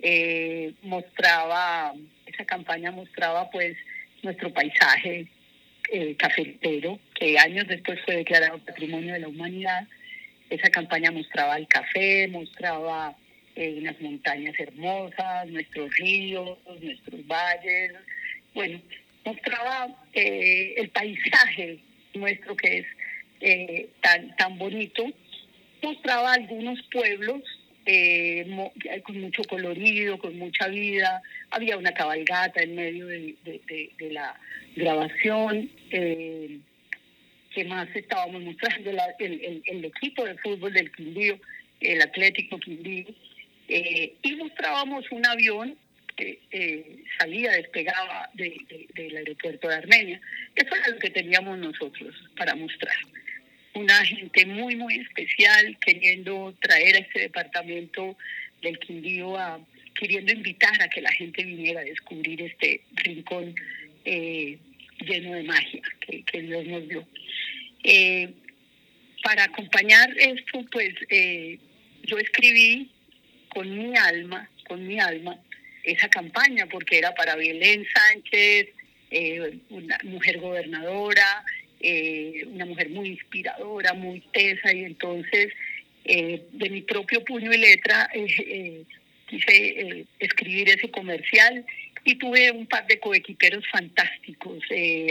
Eh, 0.03 0.75
mostraba, 0.83 1.95
esa 2.27 2.45
campaña 2.45 2.91
mostraba 2.91 3.49
pues 3.49 3.79
nuestro 4.23 4.53
paisaje 4.53 5.27
eh, 5.91 6.17
cafetero, 6.19 6.99
que 7.15 7.39
años 7.39 7.67
después 7.67 7.99
fue 8.05 8.17
declarado 8.17 8.59
Patrimonio 8.59 9.15
de 9.15 9.21
la 9.21 9.29
Humanidad. 9.29 9.89
Esa 10.51 10.69
campaña 10.69 11.11
mostraba 11.11 11.57
el 11.57 11.67
café, 11.67 12.29
mostraba 12.29 13.17
eh, 13.61 13.75
unas 13.77 14.01
montañas 14.01 14.59
hermosas, 14.59 15.47
nuestros 15.49 15.95
ríos, 15.99 16.57
nuestros 16.81 17.27
valles. 17.27 17.93
Bueno, 18.55 18.81
mostraba 19.23 19.95
eh, 20.15 20.73
el 20.79 20.89
paisaje 20.89 21.79
nuestro 22.15 22.57
que 22.57 22.79
es 22.79 22.87
eh, 23.43 23.91
tan, 24.01 24.35
tan 24.37 24.57
bonito. 24.57 25.05
Mostraba 25.83 26.33
algunos 26.33 26.81
pueblos 26.91 27.43
con 29.05 29.21
mucho 29.21 29.43
colorido, 29.45 30.19
con 30.19 30.39
mucha 30.39 30.69
vida. 30.69 31.21
Había 31.51 31.77
una 31.77 31.93
cabalgata 31.93 32.63
en 32.63 32.77
medio 32.77 33.09
de, 33.09 33.37
la 34.11 34.41
grabación. 34.75 35.71
¿Qué 35.91 37.65
más 37.67 37.89
estábamos 37.95 38.41
mostrando? 38.41 38.91
el, 39.19 39.63
el, 39.67 39.85
equipo 39.85 40.25
de 40.25 40.39
fútbol 40.39 40.73
del 40.73 40.91
Quindío, 40.93 41.39
el 41.81 42.01
Atlético 42.01 42.59
Quindío. 42.59 43.05
Eh, 43.73 44.15
y 44.23 44.35
mostrábamos 44.35 45.05
un 45.13 45.25
avión 45.25 45.79
que 46.17 46.41
eh, 46.51 47.05
salía, 47.21 47.53
despegaba 47.53 48.29
del 48.35 49.17
aeropuerto 49.17 49.69
de 49.69 49.77
Armenia. 49.77 50.21
Eso 50.57 50.75
era 50.75 50.89
lo 50.89 50.99
que 50.99 51.11
teníamos 51.11 51.57
nosotros 51.57 52.13
para 52.37 52.57
mostrar. 52.57 52.97
Una 53.75 54.05
gente 54.05 54.45
muy, 54.45 54.75
muy 54.75 54.97
especial 54.97 55.79
queriendo 55.79 56.53
traer 56.61 56.97
a 56.97 56.99
este 56.99 57.21
departamento 57.21 58.17
del 58.61 58.77
Quindío, 58.81 59.39
a, 59.39 59.61
queriendo 59.95 60.33
invitar 60.33 60.83
a 60.83 60.89
que 60.89 61.01
la 61.01 61.13
gente 61.13 61.45
viniera 61.45 61.81
a 61.81 61.85
descubrir 61.85 62.43
este 62.43 62.83
rincón 62.95 63.55
eh, 64.05 64.59
lleno 65.07 65.33
de 65.35 65.45
magia 65.45 65.83
que 66.27 66.43
Dios 66.43 66.67
nos 66.67 66.89
dio. 66.89 67.07
para 69.23 69.45
acompañar 69.45 70.11
esto, 70.19 70.65
pues 70.73 70.93
yo 72.03 72.19
escribí 72.19 72.91
con 73.51 73.77
mi 73.77 73.97
alma, 73.97 74.49
con 74.67 74.87
mi 74.87 74.99
alma, 74.99 75.39
esa 75.85 76.09
campaña, 76.09 76.67
porque 76.67 76.99
era 76.99 77.15
para 77.15 77.37
Belén 77.37 77.87
Sánchez, 77.93 78.69
eh, 79.11 79.59
una 79.71 79.99
mujer 80.05 80.39
gobernadora, 80.39 81.45
eh, 81.81 82.45
una 82.47 82.67
mujer 82.67 82.91
muy 82.91 83.09
inspiradora, 83.09 83.95
muy 83.95 84.21
tesa, 84.33 84.73
y 84.73 84.85
entonces 84.85 85.53
eh, 86.05 86.43
de 86.53 86.71
mi 86.71 86.83
propio 86.83 87.25
puño 87.25 87.53
y 87.53 87.59
letra 87.59 88.09
quise 89.27 90.07
escribir 90.19 90.71
ese 90.71 90.91
comercial 90.91 91.65
y 92.05 92.15
tuve 92.17 92.51
un 92.51 92.67
par 92.67 92.87
de 92.87 92.99
coequiperos 92.99 93.65
fantásticos. 93.69 94.59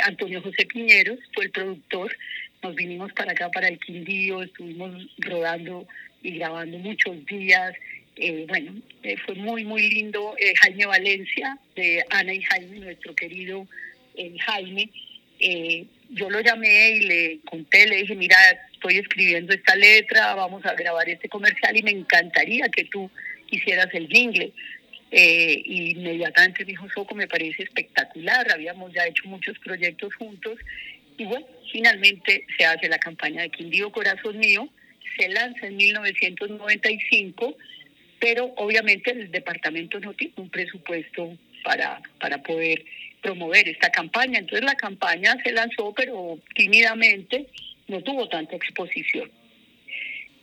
Antonio 0.03 0.41
José 0.41 0.65
Piñeros 0.65 1.19
fue 1.33 1.45
el 1.45 1.51
productor, 1.51 2.15
nos 2.61 2.75
vinimos 2.75 3.13
para 3.13 3.31
acá, 3.31 3.49
para 3.49 3.67
el 3.67 3.79
Quindío, 3.79 4.43
estuvimos 4.43 5.07
rodando 5.19 5.87
y 6.21 6.31
grabando 6.37 6.77
muchos 6.79 7.25
días. 7.25 7.73
Eh, 8.21 8.45
bueno, 8.49 8.73
eh, 9.01 9.15
fue 9.25 9.35
muy, 9.35 9.63
muy 9.63 9.89
lindo. 9.89 10.35
Eh, 10.37 10.53
Jaime 10.61 10.85
Valencia, 10.85 11.57
de 11.75 12.03
Ana 12.09 12.33
y 12.33 12.41
Jaime, 12.41 12.79
nuestro 12.79 13.15
querido 13.15 13.65
Jaime, 14.45 14.89
yo 16.09 16.29
lo 16.29 16.41
llamé 16.41 16.89
y 16.89 16.99
le 16.99 17.39
conté, 17.49 17.87
le 17.87 17.97
dije, 18.01 18.15
mira, 18.15 18.35
estoy 18.73 18.97
escribiendo 18.97 19.53
esta 19.53 19.77
letra, 19.77 20.35
vamos 20.35 20.65
a 20.65 20.73
grabar 20.73 21.07
este 21.07 21.29
comercial 21.29 21.77
y 21.77 21.83
me 21.83 21.91
encantaría 21.91 22.67
que 22.67 22.83
tú 22.83 23.09
hicieras 23.49 23.87
el 23.93 24.09
jingle. 24.09 24.51
y 25.09 25.91
inmediatamente 25.91 26.65
dijo, 26.65 26.85
Soco, 26.93 27.15
me 27.15 27.29
parece 27.29 27.63
espectacular, 27.63 28.51
habíamos 28.51 28.91
ya 28.91 29.07
hecho 29.07 29.23
muchos 29.29 29.57
proyectos 29.59 30.13
juntos. 30.15 30.59
Y 31.17 31.23
bueno, 31.23 31.47
finalmente 31.71 32.45
se 32.57 32.65
hace 32.65 32.89
la 32.89 32.97
campaña 32.97 33.43
de 33.43 33.51
Quindío 33.51 33.89
Corazón 33.89 34.37
Mío, 34.37 34.67
se 35.17 35.29
lanza 35.29 35.67
en 35.67 35.77
1995 35.77 37.55
pero 38.19 38.53
obviamente 38.57 39.11
el 39.11 39.31
departamento 39.31 39.99
no 39.99 40.13
tiene 40.13 40.33
un 40.37 40.49
presupuesto 40.49 41.37
para, 41.63 42.01
para 42.19 42.41
poder 42.41 42.83
promover 43.21 43.67
esta 43.67 43.89
campaña. 43.89 44.39
Entonces 44.39 44.65
la 44.65 44.75
campaña 44.75 45.35
se 45.43 45.51
lanzó, 45.51 45.93
pero 45.93 46.39
tímidamente 46.55 47.47
no 47.87 48.01
tuvo 48.01 48.27
tanta 48.27 48.55
exposición. 48.55 49.29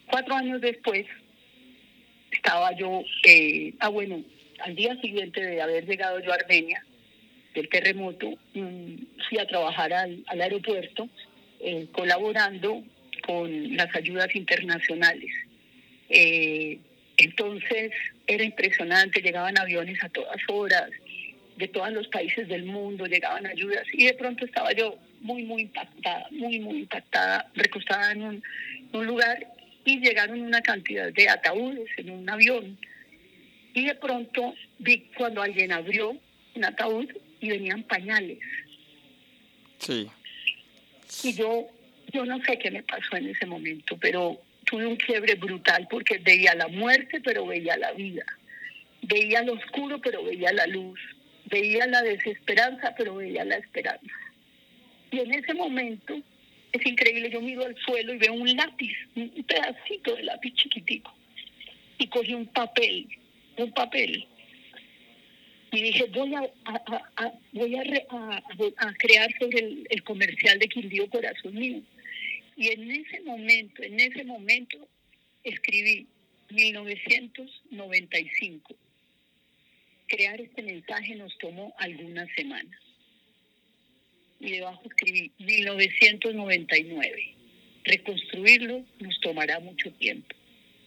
Cuatro 0.06 0.34
años 0.34 0.60
después 0.60 1.06
estaba 2.30 2.76
yo, 2.76 3.02
eh, 3.24 3.74
ah 3.80 3.88
bueno, 3.88 4.22
al 4.60 4.74
día 4.74 4.96
siguiente 5.00 5.40
de 5.40 5.60
haber 5.60 5.86
llegado 5.86 6.20
yo 6.20 6.32
a 6.32 6.36
Armenia, 6.36 6.84
del 7.54 7.68
terremoto, 7.68 8.34
mm, 8.54 8.94
fui 9.28 9.38
a 9.38 9.46
trabajar 9.46 9.92
al, 9.92 10.24
aeropuerto 10.28 11.08
eh, 11.60 11.86
colaborando 11.92 12.84
con 13.26 13.76
las 13.76 13.94
ayudas 13.96 14.34
internacionales. 14.36 15.30
Eh, 16.08 16.78
entonces 17.16 17.92
era 18.26 18.44
impresionante, 18.44 19.20
llegaban 19.20 19.58
aviones 19.58 20.02
a 20.02 20.08
todas 20.08 20.40
horas, 20.48 20.90
de 21.56 21.68
todos 21.68 21.90
los 21.92 22.06
países 22.08 22.48
del 22.48 22.64
mundo, 22.64 23.06
llegaban 23.06 23.46
ayudas 23.46 23.86
y 23.92 24.04
de 24.04 24.14
pronto 24.14 24.44
estaba 24.44 24.72
yo 24.72 24.98
muy, 25.20 25.42
muy 25.44 25.62
impactada, 25.62 26.26
muy, 26.30 26.60
muy 26.60 26.80
impactada, 26.80 27.50
recostada 27.54 28.12
en 28.12 28.22
un, 28.22 28.42
lugar 29.06 29.46
y 29.84 30.00
llegaron 30.00 30.40
una 30.40 30.62
cantidad 30.62 31.12
de 31.12 31.28
ataúdes 31.28 31.88
en 31.98 32.10
un 32.10 32.28
avión. 32.28 32.78
Y 33.74 33.84
de 33.86 33.94
pronto 33.94 34.54
vi 34.78 35.10
cuando 35.16 35.42
alguien 35.42 35.72
abrió 35.72 36.16
un 36.54 36.64
ataúd 36.64 37.10
y 37.40 37.48
venían 37.50 37.82
pañales. 37.82 38.38
Sí. 39.78 40.08
Y 41.24 41.34
yo, 41.34 41.66
yo 42.12 42.24
no 42.24 42.42
sé 42.44 42.58
qué 42.58 42.70
me 42.70 42.82
pasó 42.82 43.16
en 43.16 43.28
ese 43.28 43.44
momento, 43.44 43.96
pero 43.98 44.40
tuve 44.66 44.86
un 44.86 44.96
quiebre 44.96 45.34
brutal 45.36 45.86
porque 45.90 46.18
veía 46.18 46.54
la 46.54 46.68
muerte, 46.68 47.20
pero 47.20 47.46
veía 47.46 47.76
la 47.76 47.92
vida. 47.92 48.24
Veía 49.02 49.42
lo 49.42 49.54
oscuro, 49.54 50.00
pero 50.00 50.22
veía 50.24 50.52
la 50.52 50.66
luz. 50.66 51.00
Veía 51.46 51.86
la 51.86 52.02
desesperanza, 52.02 52.94
pero 52.96 53.16
veía 53.16 53.44
la 53.44 53.56
esperanza. 53.56 54.12
Y 55.10 55.20
en 55.20 55.34
ese 55.34 55.54
momento, 55.54 56.20
es 56.72 56.84
increíble, 56.84 57.30
yo 57.30 57.40
miro 57.40 57.64
al 57.64 57.76
suelo 57.76 58.12
y 58.12 58.18
veo 58.18 58.32
un 58.32 58.56
lápiz, 58.56 58.94
un 59.14 59.30
pedacito 59.44 60.16
de 60.16 60.24
lápiz 60.24 60.52
chiquitico. 60.54 61.14
Y 61.98 62.08
cogí 62.08 62.34
un 62.34 62.46
papel, 62.46 63.06
un 63.56 63.72
papel. 63.72 64.26
Y 65.70 65.82
dije, 65.82 66.06
voy 66.12 66.34
a, 66.34 66.42
voy 67.52 67.76
a, 67.76 68.94
crear 68.98 69.30
sobre 69.38 69.84
el 69.88 70.02
comercial 70.02 70.58
de 70.58 70.68
Quindío 70.68 71.08
Corazón 71.08 71.54
Mío 71.54 71.82
y 72.56 72.68
en 72.68 72.90
ese 72.90 73.20
momento, 73.20 73.82
en 73.82 74.00
ese 74.00 74.24
momento, 74.24 74.88
escribí 75.44 76.06
1995. 76.50 78.74
Crear 80.08 80.40
este 80.40 80.62
mensaje 80.62 81.16
nos 81.16 81.36
tomó 81.38 81.74
algunas 81.78 82.28
semanas. 82.36 82.80
y 84.38 84.52
debajo 84.52 84.82
escribí 84.84 85.32
1999. 85.38 87.34
Reconstruirlo 87.84 88.84
nos 89.00 89.18
tomará 89.20 89.58
mucho 89.60 89.90
tiempo. 89.92 90.36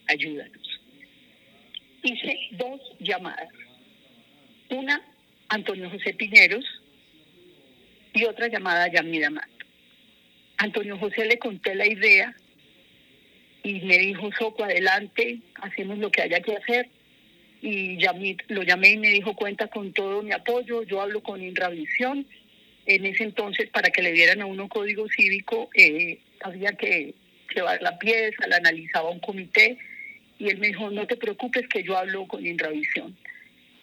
Ayúdanos. 0.06 0.80
Hice 2.02 2.38
dos 2.52 2.80
llamadas. 3.00 3.48
Una, 4.70 5.02
Antonio 5.48 5.90
José 5.90 6.14
Piñeros, 6.14 6.64
y 8.12 8.24
otra 8.24 8.48
llamada 8.48 8.84
a 8.84 8.92
Yamida 8.92 9.30
Mato. 9.30 9.59
Antonio 10.60 10.98
José 10.98 11.24
le 11.24 11.38
conté 11.38 11.74
la 11.74 11.86
idea 11.86 12.34
y 13.62 13.80
me 13.80 13.96
dijo, 13.96 14.30
Soco, 14.38 14.62
adelante, 14.62 15.38
hacemos 15.54 15.98
lo 15.98 16.10
que 16.10 16.20
haya 16.20 16.40
que 16.40 16.54
hacer. 16.54 16.88
Y 17.62 17.96
Yamid, 17.96 18.40
lo 18.48 18.62
llamé 18.62 18.90
y 18.90 18.98
me 18.98 19.08
dijo, 19.08 19.34
cuenta 19.34 19.68
con 19.68 19.92
todo 19.94 20.22
mi 20.22 20.32
apoyo, 20.32 20.82
yo 20.82 21.00
hablo 21.00 21.22
con 21.22 21.42
Inravisión. 21.42 22.26
En 22.84 23.06
ese 23.06 23.24
entonces, 23.24 23.70
para 23.70 23.88
que 23.88 24.02
le 24.02 24.12
dieran 24.12 24.42
a 24.42 24.46
uno 24.46 24.68
código 24.68 25.08
cívico, 25.08 25.70
eh, 25.74 26.18
había 26.42 26.72
que 26.72 27.14
llevar 27.54 27.80
la 27.80 27.98
pieza, 27.98 28.46
la 28.46 28.56
analizaba 28.56 29.10
un 29.10 29.20
comité, 29.20 29.78
y 30.38 30.48
él 30.48 30.58
me 30.58 30.68
dijo, 30.68 30.90
no 30.90 31.06
te 31.06 31.16
preocupes 31.16 31.68
que 31.68 31.82
yo 31.82 31.96
hablo 31.96 32.26
con 32.26 32.46
Inravisión, 32.46 33.16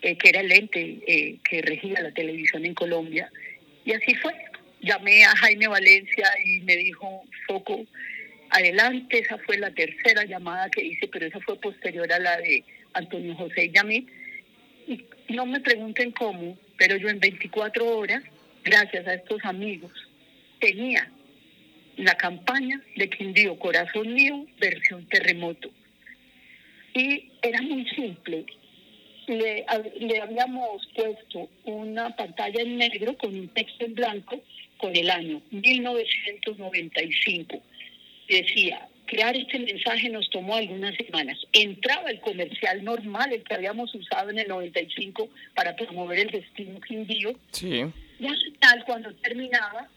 eh, 0.04 0.16
que 0.16 0.30
era 0.30 0.42
el 0.42 0.52
ente 0.52 1.00
eh, 1.08 1.38
que 1.44 1.62
regía 1.64 2.02
la 2.02 2.12
televisión 2.12 2.66
en 2.66 2.76
Colombia. 2.76 3.32
Y 3.84 3.94
así 3.94 4.14
fue. 4.16 4.34
Llamé 4.88 5.26
a 5.26 5.36
Jaime 5.36 5.68
Valencia 5.68 6.30
y 6.46 6.62
me 6.62 6.78
dijo, 6.78 7.24
Foco, 7.46 7.86
adelante, 8.52 9.20
esa 9.20 9.38
fue 9.40 9.58
la 9.58 9.70
tercera 9.72 10.24
llamada 10.24 10.70
que 10.70 10.86
hice, 10.86 11.10
pero 11.10 11.26
esa 11.26 11.42
fue 11.42 11.60
posterior 11.60 12.12
a 12.12 12.20
la 12.20 12.38
de 12.38 12.64
Antonio 12.94 13.36
José 13.36 13.70
Yamit. 13.70 14.08
Y 14.88 15.04
no 15.34 15.46
me 15.46 15.60
pregunten 15.60 16.12
cómo, 16.12 16.58
pero 16.78 16.96
yo 16.96 17.10
en 17.10 17.20
24 17.20 17.98
horas, 17.98 18.24
gracias 18.64 19.06
a 19.08 19.16
estos 19.16 19.44
amigos, 19.44 19.92
tenía 20.60 21.12
la 21.98 22.16
campaña 22.16 22.82
de 22.96 23.10
Quindío 23.10 23.60
Corazón 23.60 24.14
Mío, 24.14 24.46
versión 24.58 25.06
terremoto. 25.10 25.70
Y 26.94 27.32
era 27.42 27.62
muy 27.62 27.86
simple. 27.90 28.46
Le, 29.28 29.66
le 30.00 30.22
habíamos 30.22 30.88
puesto 30.96 31.50
una 31.66 32.16
pantalla 32.16 32.62
en 32.62 32.78
negro 32.78 33.18
con 33.18 33.38
un 33.38 33.50
texto 33.50 33.84
en 33.84 33.94
blanco 33.94 34.42
con 34.78 34.96
el 34.96 35.10
año 35.10 35.42
1995 35.52 37.62
decía, 38.28 38.88
crear 39.06 39.36
este 39.36 39.60
mensaje 39.60 40.10
nos 40.10 40.30
tomó 40.30 40.56
algunas 40.56 40.96
semanas. 40.96 41.38
Entraba 41.54 42.12
el 42.12 42.20
comercial 42.20 42.84
normal, 42.84 43.34
el 43.34 43.44
que 43.44 43.56
habíamos 43.56 43.94
usado 43.96 44.30
en 44.30 44.38
el 44.40 44.48
95 44.48 45.30
para 45.56 45.76
promover 45.76 46.20
el 46.20 46.30
destino 46.30 46.80
quindío. 46.82 47.34
Sí. 47.52 47.84
Y 48.20 48.28
al 48.28 48.38
final, 48.38 48.84
cuando 48.86 49.14
terminaba, 49.16 49.90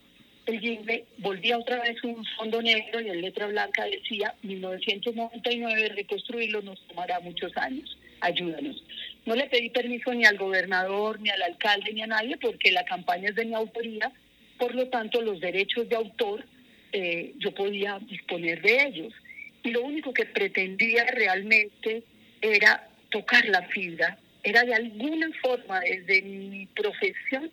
el 0.46 0.60
jingle 0.60 1.04
volvía 1.18 1.58
otra 1.58 1.82
vez 1.82 2.02
un 2.02 2.24
fondo 2.36 2.62
negro 2.62 3.00
y 3.00 3.08
en 3.08 3.20
letra 3.20 3.46
blanca 3.46 3.84
decía 3.84 4.34
1999 4.42 5.90
reconstruirlo 5.90 6.62
nos 6.62 6.80
tomará 6.88 7.20
muchos 7.20 7.56
años. 7.56 7.96
Ayúdanos. 8.20 8.82
No 9.26 9.34
le 9.34 9.46
pedí 9.46 9.70
permiso 9.70 10.12
ni 10.12 10.24
al 10.24 10.38
gobernador, 10.38 11.20
ni 11.20 11.30
al 11.30 11.42
alcalde, 11.42 11.92
ni 11.92 12.02
a 12.02 12.06
nadie, 12.06 12.36
porque 12.36 12.72
la 12.72 12.84
campaña 12.84 13.30
es 13.30 13.34
de 13.34 13.44
mi 13.44 13.54
autoría. 13.54 14.12
Por 14.60 14.74
lo 14.74 14.88
tanto, 14.88 15.22
los 15.22 15.40
derechos 15.40 15.88
de 15.88 15.96
autor 15.96 16.44
eh, 16.92 17.32
yo 17.38 17.52
podía 17.54 17.98
disponer 18.00 18.60
de 18.60 18.82
ellos. 18.84 19.14
Y 19.62 19.70
lo 19.70 19.82
único 19.82 20.12
que 20.12 20.26
pretendía 20.26 21.04
realmente 21.06 22.02
era 22.42 22.86
tocar 23.10 23.44
la 23.46 23.62
fibra, 23.68 24.18
era 24.42 24.62
de 24.64 24.74
alguna 24.74 25.28
forma 25.42 25.80
desde 25.80 26.22
mi 26.22 26.66
profesión 26.66 27.50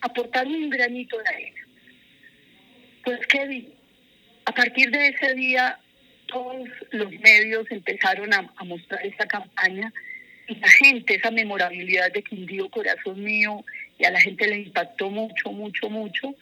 aportar 0.00 0.46
un 0.46 0.68
granito 0.70 1.16
de 1.18 1.28
arena. 1.28 1.60
Pues 3.04 3.26
Kevin, 3.28 3.72
a 4.44 4.52
partir 4.52 4.90
de 4.90 5.08
ese 5.08 5.34
día 5.34 5.78
todos 6.26 6.68
los 6.90 7.10
medios 7.12 7.66
empezaron 7.70 8.32
a, 8.34 8.42
mostrar 8.64 9.04
esta 9.06 9.26
campaña 9.26 9.92
y 10.48 10.56
la 10.56 10.68
gente, 10.68 11.14
esa 11.14 11.30
memorabilidad 11.30 12.12
de 12.12 12.22
Quindío 12.22 12.68
Corazón 12.70 13.22
Mío, 13.22 13.64
y 14.00 14.04
a 14.06 14.10
la 14.10 14.20
gente 14.20 14.48
le 14.48 14.60
impactó 14.60 15.10
mucho, 15.10 15.52
mucho, 15.52 15.90
mucho. 15.90 16.34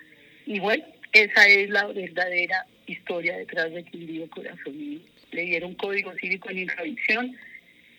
Y 0.47 0.61
bueno, 0.61 0.85
esa 1.13 1.49
es 1.49 1.69
la 1.71 1.87
verdadera 1.87 2.65
historia 2.87 3.37
detrás 3.37 3.73
de 3.73 3.83
Quindío 3.83 4.31
Corazón. 4.31 5.03
Le 5.33 5.43
dieron 5.43 5.75
código 5.75 6.13
cívico 6.21 6.51
en 6.51 6.59
intravisión 6.61 7.37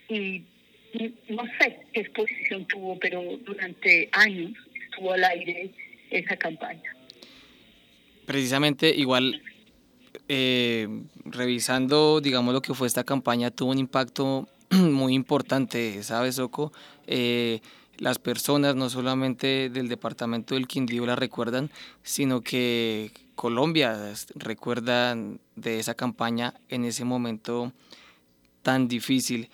y, 0.08 0.44
no 1.28 1.44
sé 1.60 1.78
qué 1.94 2.00
exposición 2.00 2.66
tuvo, 2.68 2.98
pero 2.98 3.22
durante 3.46 4.10
años 4.14 4.54
estuvo 4.86 5.14
al 5.14 5.24
aire 5.26 5.70
esa 6.10 6.38
campaña. 6.38 6.96
Precisamente 8.26 8.90
igual 8.90 9.42
eh, 10.30 10.88
revisando, 11.26 12.22
digamos, 12.22 12.54
lo 12.54 12.62
que 12.62 12.74
fue 12.74 12.88
esta 12.88 13.04
campaña, 13.04 13.52
tuvo 13.52 13.72
un 13.72 13.78
impacto 13.78 14.48
muy 14.72 15.14
importante, 15.14 16.02
¿sabes, 16.02 16.36
Soco? 16.36 16.72
Eh, 17.06 17.60
las 18.00 18.18
personas, 18.18 18.76
no 18.76 18.90
solamente 18.90 19.70
del 19.70 19.90
departamento 19.90 20.56
del 20.56 20.68
Quindío 20.68 21.06
la 21.06 21.16
recuerdan, 21.16 21.70
sino 22.02 22.42
que 22.42 23.12
Colombia 23.36 24.14
recuerda 24.36 25.16
de 25.56 25.80
esa 25.80 25.94
campaña 25.94 26.54
en 26.70 26.86
ese 26.86 27.06
momento 27.06 27.74
tan 28.62 28.88
difícil. 28.88 29.50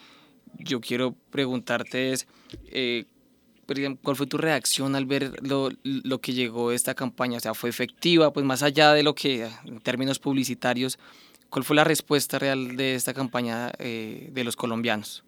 Yo 0.57 0.79
quiero 0.79 1.15
preguntarte 1.31 2.11
es, 2.11 2.27
eh, 2.67 3.05
¿cuál 4.01 4.15
fue 4.15 4.27
tu 4.27 4.37
reacción 4.37 4.95
al 4.95 5.05
ver 5.05 5.33
lo, 5.41 5.69
lo, 5.83 6.21
que 6.21 6.33
llegó 6.33 6.71
esta 6.71 6.93
campaña? 6.93 7.37
O 7.37 7.41
sea, 7.41 7.53
¿fue 7.53 7.69
efectiva? 7.69 8.31
Pues 8.31 8.45
más 8.45 8.63
allá 8.63 8.93
de 8.93 9.03
lo 9.03 9.15
que 9.15 9.49
en 9.65 9.79
términos 9.81 10.19
publicitarios, 10.19 10.99
¿cuál 11.49 11.65
fue 11.65 11.75
la 11.75 11.83
respuesta 11.83 12.39
real 12.39 12.77
de 12.77 12.95
esta 12.95 13.13
campaña 13.13 13.71
eh, 13.79 14.29
de 14.31 14.43
los 14.43 14.55
colombianos? 14.55 15.23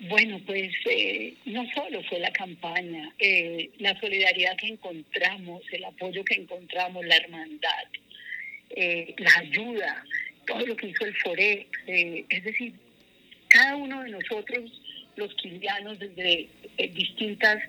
Bueno, 0.00 0.38
pues 0.44 0.72
eh, 0.90 1.34
no 1.46 1.64
solo 1.74 2.02
fue 2.02 2.18
la 2.18 2.30
campaña, 2.30 3.10
eh, 3.18 3.70
la 3.78 3.98
solidaridad 3.98 4.56
que 4.56 4.68
encontramos, 4.68 5.62
el 5.72 5.84
apoyo 5.84 6.22
que 6.22 6.34
encontramos, 6.34 7.04
la 7.06 7.16
hermandad, 7.16 7.84
eh, 8.70 9.14
la 9.16 9.30
ayuda, 9.38 10.04
todo 10.46 10.66
lo 10.66 10.76
que 10.76 10.88
hizo 10.88 11.06
el 11.06 11.16
FOREX, 11.16 11.66
es 11.86 12.44
decir, 12.44 12.74
cada 13.48 13.76
uno 13.76 14.02
de 14.02 14.10
nosotros, 14.10 14.82
los 15.16 15.34
quindianos, 15.36 15.98
desde 15.98 16.46
distintas 16.92 17.62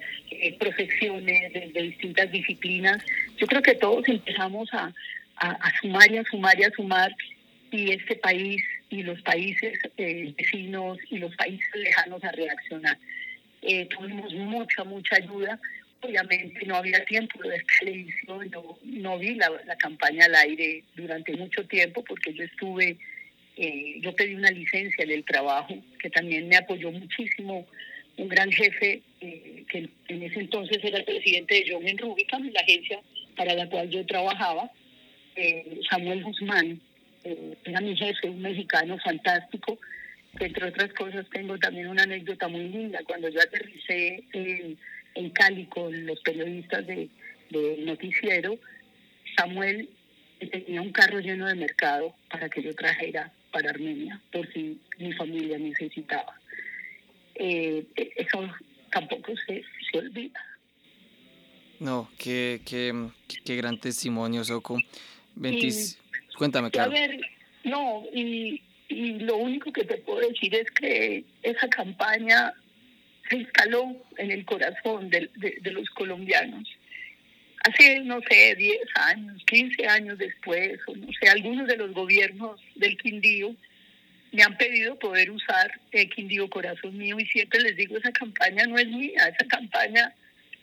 profesiones, 0.60 1.54
desde 1.54 1.82
distintas 1.82 2.30
disciplinas, 2.30 3.02
yo 3.38 3.48
creo 3.48 3.62
que 3.62 3.76
todos 3.76 4.08
empezamos 4.10 4.68
a, 4.74 4.94
a 5.38 5.80
sumar 5.80 6.12
y 6.12 6.18
a 6.18 6.24
sumar 6.26 6.60
y 6.60 6.64
a 6.66 6.72
sumar 6.72 7.16
y 7.72 7.92
este 7.92 8.16
país 8.16 8.62
y 8.90 9.04
los 9.04 9.22
países 9.22 9.80
eh, 9.98 10.34
vecinos 10.38 10.98
y 11.10 11.18
los 11.18 11.36
países 11.36 11.70
lejanos 11.76 12.24
a 12.24 12.32
reaccionar. 12.32 12.98
Eh, 13.62 13.86
tuvimos 13.88 14.34
mucha, 14.34 14.84
mucha 14.84 15.16
ayuda. 15.18 15.60
Obviamente 16.02 16.66
no 16.66 16.76
había 16.76 17.04
tiempo 17.06 17.42
de 17.42 17.62
televisión, 17.80 18.50
no, 18.52 18.78
no 18.84 19.18
vi 19.18 19.34
la, 19.36 19.50
la, 19.66 19.76
campaña 19.78 20.26
al 20.26 20.36
aire 20.36 20.84
durante 20.96 21.36
mucho 21.36 21.66
tiempo 21.66 22.04
porque 22.04 22.34
yo 22.34 22.44
estuve, 22.44 22.98
eh, 23.58 23.96
yo 24.00 24.16
pedí 24.16 24.36
una 24.36 24.52
licencia 24.52 25.06
del 25.06 25.26
trabajo 25.26 25.76
que 26.00 26.10
también 26.12 26.48
me 26.48 26.56
apoyó 26.56 26.92
muchísimo 26.92 27.66
un 28.18 28.28
gran 28.28 28.52
jefe 28.52 29.02
que 29.20 29.90
en 30.08 30.24
ese 30.24 30.40
entonces 30.40 30.80
era 30.84 31.00
el 31.00 31.04
presidente 31.04 31.56
de 31.56 31.66
John 31.72 31.98
Rubicam, 31.98 32.50
la 32.52 32.62
agencia 32.62 33.00
para 33.36 33.54
la 33.54 33.68
cual 33.68 33.90
yo 33.90 34.04
trabajaba, 34.06 34.72
Samuel 35.90 36.24
Guzmán, 36.24 36.82
eh, 37.28 37.58
era 37.66 37.82
mi 37.82 37.94
jefe, 37.94 38.30
un 38.30 38.42
mexicano 38.42 38.98
fantástico, 39.00 39.78
que 40.38 40.46
entre 40.46 40.70
otras 40.70 40.94
cosas 40.94 41.26
tengo 41.30 41.58
también 41.58 41.88
una 41.88 42.04
anécdota 42.04 42.48
muy 42.48 42.70
linda. 42.70 43.00
Cuando 43.06 43.28
yo 43.28 43.42
aterricé 43.42 44.24
en, 44.32 44.78
en 45.16 45.30
Cali 45.32 45.66
con 45.66 46.06
los 46.06 46.22
periodistas 46.22 46.88
de, 46.88 47.10
noticiero, 47.80 48.58
Samuel 49.36 49.90
tenía 50.40 50.82
un 50.82 50.92
carro 50.92 51.20
lleno 51.20 51.48
de 51.48 51.56
mercado 51.56 52.16
para 52.30 52.50
que 52.50 52.62
yo 52.62 52.74
trajera 52.76 53.32
para 53.52 53.72
Armenia, 53.72 54.22
por 54.32 54.48
si 54.54 54.80
mi 54.98 55.12
familia 55.14 55.58
necesitaba. 55.58 56.34
Eh, 57.36 57.86
eso 58.16 58.50
tampoco 58.92 59.34
se, 59.46 59.64
se 59.92 59.98
olvida. 59.98 60.42
No, 61.80 62.10
qué, 62.18 62.62
qué, 62.66 62.94
qué 63.44 63.56
gran 63.56 63.80
testimonio, 63.80 64.44
Soco. 64.44 64.78
Cuéntame, 66.38 66.70
claro. 66.70 66.92
A 66.92 66.94
ver, 66.94 67.20
no, 67.64 68.04
y, 68.14 68.62
y 68.88 69.20
lo 69.20 69.38
único 69.38 69.72
que 69.74 69.84
te 69.84 69.98
puedo 69.98 70.20
decir 70.20 70.54
es 70.56 70.70
que 70.72 71.24
esa 71.42 71.68
campaña 71.68 72.54
se 73.30 73.38
instaló 73.38 73.96
en 74.18 74.32
el 74.32 74.46
corazón 74.46 75.10
de, 75.10 75.30
de, 75.36 75.72
los 75.72 75.90
colombianos. 75.90 76.68
Hace, 77.64 78.00
no 78.02 78.22
sé, 78.30 78.56
10 78.56 78.80
años, 78.96 79.44
15 79.46 79.88
años 79.88 80.18
después, 80.18 80.80
o 80.88 80.96
no 80.96 81.08
sé, 81.20 81.28
algunos 81.28 81.68
de 81.68 81.78
los 81.78 81.92
gobiernos 81.92 82.62
del 82.76 82.98
Quindío 82.98 83.56
me 84.32 84.44
han 84.44 84.58
pedido 84.58 84.98
poder 85.00 85.32
usar 85.32 85.72
el 85.92 86.10
Quindío 86.10 86.50
Corazón 86.50 86.98
Mío 86.98 87.20
y 87.20 87.26
siempre 87.26 87.60
les 87.60 87.76
digo, 87.76 87.98
esa 87.98 88.12
campaña 88.12 88.66
no 88.66 88.78
es 88.78 88.88
mía, 88.88 89.28
esa 89.28 89.48
campaña 89.48 90.14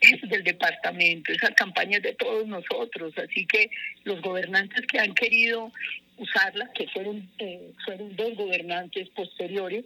es 0.01 0.21
del 0.29 0.45
departamento, 0.45 1.33
esa 1.33 1.53
campaña 1.55 1.99
es 1.99 2.03
de 2.03 2.15
todos 2.15 2.47
nosotros, 2.47 3.13
así 3.17 3.47
que 3.47 3.71
los 4.05 4.21
gobernantes 4.21 4.87
que 4.87 4.99
han 4.99 5.15
querido 5.15 5.73
usarla, 6.19 6.71
que 6.75 6.87
fueron, 6.89 7.29
eh, 7.39 7.73
fueron 7.85 8.15
dos 8.17 8.35
gobernantes 8.37 9.09
posteriores, 9.11 9.85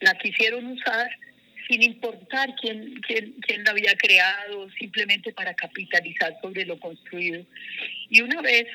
la 0.00 0.14
quisieron 0.14 0.66
usar 0.66 1.10
sin 1.68 1.82
importar 1.82 2.54
quién, 2.60 3.00
quién, 3.06 3.32
quién 3.40 3.64
la 3.64 3.70
había 3.70 3.96
creado, 3.96 4.68
simplemente 4.78 5.32
para 5.32 5.54
capitalizar 5.54 6.36
sobre 6.42 6.66
lo 6.66 6.78
construido. 6.78 7.44
Y 8.10 8.20
una 8.20 8.42
vez, 8.42 8.66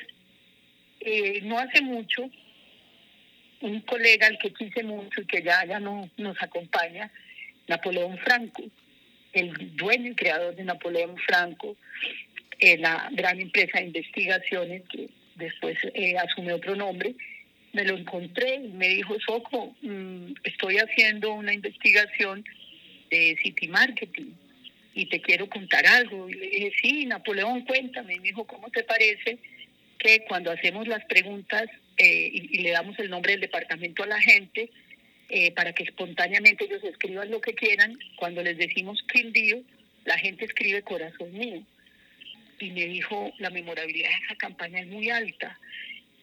eh, 1.00 1.40
no 1.42 1.58
hace 1.58 1.80
mucho, 1.82 2.28
un 3.60 3.80
colega 3.82 4.26
al 4.26 4.38
que 4.38 4.52
quise 4.52 4.82
mucho 4.82 5.20
y 5.20 5.26
que 5.26 5.42
ya, 5.42 5.64
ya 5.66 5.78
no 5.78 6.10
nos 6.16 6.42
acompaña, 6.42 7.10
Napoleón 7.68 8.18
Franco, 8.18 8.64
el 9.32 9.76
dueño 9.76 10.10
y 10.10 10.14
creador 10.14 10.56
de 10.56 10.64
Napoleón 10.64 11.16
Franco, 11.18 11.76
eh, 12.58 12.78
la 12.78 13.08
gran 13.12 13.40
empresa 13.40 13.78
de 13.78 13.86
investigaciones 13.86 14.82
que 14.90 15.08
después 15.36 15.78
eh, 15.94 16.16
asume 16.18 16.52
otro 16.52 16.76
nombre, 16.76 17.14
me 17.72 17.84
lo 17.84 17.96
encontré 17.96 18.56
y 18.56 18.68
me 18.68 18.88
dijo, 18.88 19.16
Soco, 19.20 19.74
mm, 19.82 20.32
estoy 20.44 20.78
haciendo 20.78 21.32
una 21.32 21.54
investigación 21.54 22.44
de 23.10 23.36
City 23.42 23.68
Marketing 23.68 24.32
y 24.94 25.06
te 25.06 25.20
quiero 25.20 25.48
contar 25.48 25.86
algo. 25.86 26.28
Y 26.28 26.34
le 26.34 26.48
dije, 26.48 26.72
sí, 26.82 27.06
Napoleón, 27.06 27.64
cuéntame. 27.64 28.14
Y 28.14 28.20
me 28.20 28.28
dijo, 28.28 28.46
¿cómo 28.46 28.70
te 28.70 28.82
parece 28.82 29.38
que 29.98 30.24
cuando 30.26 30.50
hacemos 30.50 30.88
las 30.88 31.04
preguntas 31.04 31.68
eh, 31.96 32.30
y, 32.32 32.58
le 32.58 32.70
damos 32.70 32.98
el 32.98 33.10
nombre 33.10 33.32
del 33.32 33.42
departamento 33.42 34.02
a 34.02 34.06
la 34.06 34.20
gente, 34.20 34.70
eh, 35.32 35.52
para 35.52 35.72
que 35.72 35.84
espontáneamente 35.84 36.64
ellos 36.64 36.82
escriban 36.82 37.30
lo 37.30 37.40
que 37.40 37.54
quieran, 37.54 37.96
cuando 38.16 38.42
les 38.42 38.58
decimos 38.58 39.00
Quindío, 39.12 39.62
la 40.04 40.18
gente 40.18 40.44
escribe 40.44 40.82
corazón 40.82 41.32
mío. 41.32 41.62
Y 42.58 42.70
me 42.70 42.86
dijo, 42.86 43.32
la 43.38 43.48
memorabilidad 43.50 44.08
de 44.08 44.24
esa 44.24 44.34
campaña 44.34 44.80
es 44.80 44.88
muy 44.88 45.08
alta. 45.08 45.56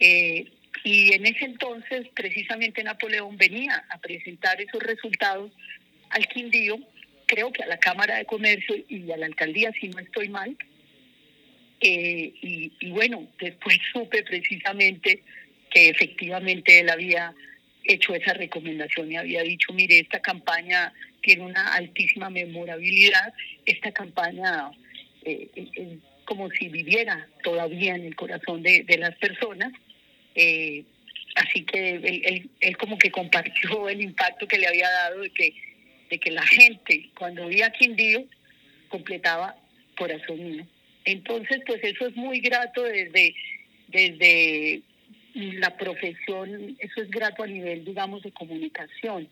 Eh, 0.02 0.52
y 0.84 1.14
en 1.14 1.26
ese 1.26 1.46
entonces, 1.46 2.10
precisamente 2.14 2.84
Napoleón 2.84 3.38
venía 3.38 3.86
a 3.90 3.98
presentar 4.00 4.60
esos 4.60 4.84
resultados 4.84 5.54
al 6.10 6.28
Quindío, 6.28 6.78
creo 7.28 7.54
que 7.54 7.64
a 7.64 7.68
la 7.68 7.80
Cámara 7.80 8.18
de 8.18 8.26
Comercio 8.26 8.76
y 8.90 9.10
a 9.10 9.16
la 9.16 9.28
alcaldía, 9.28 9.72
si 9.80 9.88
no 9.88 10.00
estoy 10.00 10.28
mal. 10.28 10.58
Eh, 11.80 12.34
y, 12.42 12.74
y, 12.82 12.90
bueno, 12.90 13.26
después 13.40 13.80
supe 13.94 14.22
precisamente 14.24 15.24
que 15.72 15.88
efectivamente 15.88 16.82
él 16.82 16.90
había 16.90 17.34
hecho 17.88 18.14
esa 18.16 18.34
recomendación 18.34 19.12
y 19.12 19.18
había 19.18 19.44
dicho, 19.44 19.74
mire, 19.74 20.00
esta 20.00 20.20
campaña 20.20 20.94
tiene 21.22 21.44
una 21.44 21.74
altísima 21.74 22.30
memorabilidad, 22.30 23.34
esta 23.66 23.92
campaña 23.92 24.72
eh, 25.24 25.50
es 25.56 26.00
como 26.26 26.50
si 26.52 26.68
viviera 26.68 27.28
todavía 27.44 27.96
en 27.96 28.06
el 28.06 28.16
corazón 28.16 28.62
de, 28.62 28.84
de 28.84 28.98
las 28.98 29.16
personas. 29.16 29.72
Eh, 30.36 30.84
así 31.36 31.64
que 31.64 31.92
él, 31.92 32.22
él, 32.26 32.50
él, 32.60 32.78
como 32.78 32.98
que 32.98 33.12
compartió 33.12 33.90
el 33.90 34.02
impacto 34.02 34.48
que 34.48 34.58
le 34.58 34.68
había 34.68 34.90
dado 34.90 35.22
de 35.22 35.30
que 35.30 35.54
de 36.10 36.20
que 36.20 36.32
la 36.32 36.46
gente 36.46 37.10
cuando 37.18 37.46
oía 37.46 37.72
Quindío 37.72 38.26
completaba 38.90 39.56
corazón 39.98 40.52
mío. 40.52 40.66
Entonces, 41.06 41.62
pues 41.66 41.84
eso 41.84 42.08
es 42.08 42.16
muy 42.16 42.40
grato 42.40 42.84
desde, 42.84 43.36
desde 43.88 44.82
la 45.38 45.78
profesión, 45.78 46.76
eso 46.80 47.02
es 47.02 47.10
grato 47.10 47.44
a 47.44 47.48
nivel, 47.48 47.86
digamos, 47.86 48.24
de 48.24 48.32
comunicación, 48.32 49.28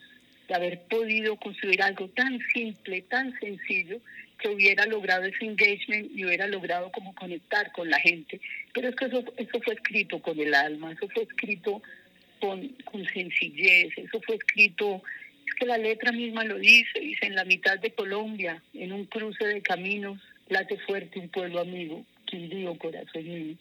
de 0.48 0.54
haber 0.54 0.82
podido 0.84 1.36
construir 1.38 1.82
algo 1.82 2.08
tan 2.10 2.40
simple, 2.54 3.02
tan 3.04 3.38
sencillo, 3.40 4.00
que 4.38 4.50
hubiera 4.50 4.86
logrado 4.86 5.24
ese 5.24 5.46
engagement 5.46 6.12
y 6.14 6.26
hubiera 6.26 6.46
logrado 6.48 6.92
como 6.92 7.16
conectar 7.16 7.72
con 7.72 7.90
la 7.90 8.00
gente. 8.00 8.40
Pero 8.74 8.90
es 8.90 8.96
que 8.96 9.06
eso, 9.06 9.24
eso 9.38 9.62
fue 9.62 9.74
escrito 9.74 10.22
con 10.22 10.40
el 10.40 10.54
alma, 10.54 10.92
eso 10.92 11.08
fue 11.10 11.24
escrito 11.24 11.82
con, 12.40 12.68
con 12.84 13.06
sencillez, 13.08 13.98
eso 13.98 14.22
fue 14.22 14.36
escrito 14.36 15.02
es 15.48 15.54
que 15.54 15.66
la 15.66 15.78
letra 15.78 16.12
misma 16.12 16.44
lo 16.44 16.58
dice, 16.58 17.00
dice 17.00 17.28
en 17.28 17.36
la 17.36 17.46
mitad 17.46 17.78
de 17.80 17.92
Colombia, 17.92 18.62
en 18.74 18.92
un 18.92 19.06
cruce 19.06 19.46
de 19.46 19.62
caminos, 19.62 20.20
late 20.50 20.78
fuerte 20.80 21.20
un 21.20 21.30
pueblo 21.30 21.60
amigo, 21.60 22.04
Quindío, 22.26 22.78
corazón 22.78 23.24
mío. 23.24 23.56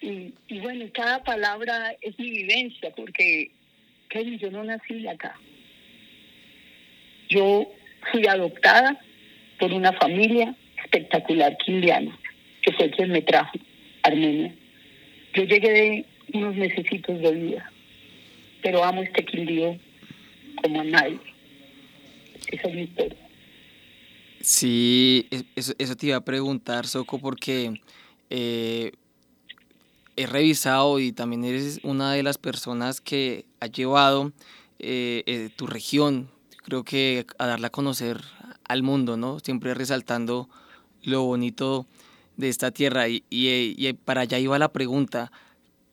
Y, 0.00 0.32
bueno, 0.60 0.86
cada 0.92 1.22
palabra 1.24 1.94
es 2.00 2.18
mi 2.18 2.30
vivencia, 2.30 2.90
porque 2.96 3.50
Kevin, 4.08 4.38
yo 4.38 4.50
no 4.50 4.62
nací 4.64 5.06
acá. 5.06 5.38
Yo 7.28 7.70
fui 8.10 8.26
adoptada 8.26 8.98
por 9.58 9.72
una 9.72 9.92
familia 9.94 10.54
espectacular 10.82 11.56
quindiana, 11.58 12.16
que 12.62 12.72
fue 12.72 12.90
quien 12.90 13.10
me 13.10 13.22
trajo 13.22 13.58
a 14.02 14.08
Armenia. 14.08 14.54
Yo 15.34 15.44
llegué 15.44 15.70
de 15.70 16.06
unos 16.32 16.54
necesitos 16.54 17.20
de 17.20 17.32
vida, 17.32 17.72
pero 18.62 18.84
amo 18.84 19.02
este 19.02 19.24
Quindío 19.24 19.76
como 20.62 20.84
nadie. 20.84 21.18
Esa 22.52 22.68
es 22.68 22.74
mi 22.74 22.82
historia. 22.82 23.16
Sí, 24.40 25.26
eso, 25.56 25.74
eso 25.76 25.96
te 25.96 26.06
iba 26.06 26.16
a 26.16 26.24
preguntar, 26.24 26.86
Soco, 26.86 27.18
porque 27.18 27.80
eh, 28.30 28.92
he 30.18 30.26
revisado 30.26 30.98
y 30.98 31.12
también 31.12 31.44
eres 31.44 31.78
una 31.84 32.12
de 32.12 32.24
las 32.24 32.38
personas 32.38 33.00
que 33.00 33.46
ha 33.60 33.66
llevado 33.66 34.32
eh, 34.80 35.22
eh, 35.26 35.50
tu 35.54 35.68
región, 35.68 36.28
creo 36.64 36.82
que 36.82 37.24
a 37.38 37.46
darla 37.46 37.68
a 37.68 37.70
conocer 37.70 38.20
al 38.64 38.82
mundo, 38.82 39.16
¿no? 39.16 39.38
Siempre 39.38 39.74
resaltando 39.74 40.48
lo 41.02 41.22
bonito 41.22 41.86
de 42.36 42.48
esta 42.48 42.72
tierra. 42.72 43.06
Y, 43.08 43.92
para 44.04 44.22
allá 44.22 44.40
iba 44.40 44.58
la 44.58 44.72
pregunta, 44.72 45.30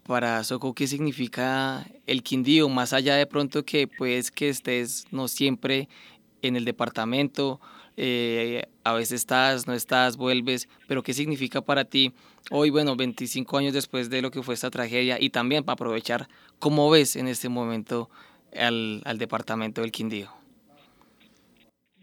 para 0.07 0.43
Soco, 0.43 0.73
¿qué 0.73 0.87
significa 0.87 1.85
el 2.07 2.23
Quindío? 2.23 2.67
Más 2.67 2.93
allá 2.93 3.15
de 3.15 3.27
pronto 3.27 3.63
que 3.63 3.87
pues 3.87 4.31
que 4.31 4.49
estés 4.49 5.05
no 5.11 5.27
siempre 5.27 5.87
en 6.41 6.55
el 6.55 6.65
departamento, 6.65 7.61
eh, 7.97 8.63
a 8.83 8.93
veces 8.93 9.21
estás, 9.21 9.67
no 9.67 9.73
estás, 9.73 10.17
vuelves, 10.17 10.67
pero 10.87 11.03
¿qué 11.03 11.13
significa 11.13 11.61
para 11.61 11.85
ti 11.85 12.11
hoy, 12.51 12.69
bueno, 12.69 12.95
25 12.95 13.57
años 13.57 13.73
después 13.73 14.09
de 14.09 14.21
lo 14.21 14.31
que 14.31 14.43
fue 14.43 14.53
esta 14.53 14.69
tragedia 14.69 15.17
y 15.19 15.29
también 15.29 15.63
para 15.63 15.73
aprovechar 15.73 16.27
cómo 16.59 16.89
ves 16.89 17.15
en 17.15 17.27
este 17.27 17.49
momento 17.49 18.09
al, 18.55 19.01
al 19.05 19.17
departamento 19.17 19.81
del 19.81 19.91
Quindío? 19.91 20.31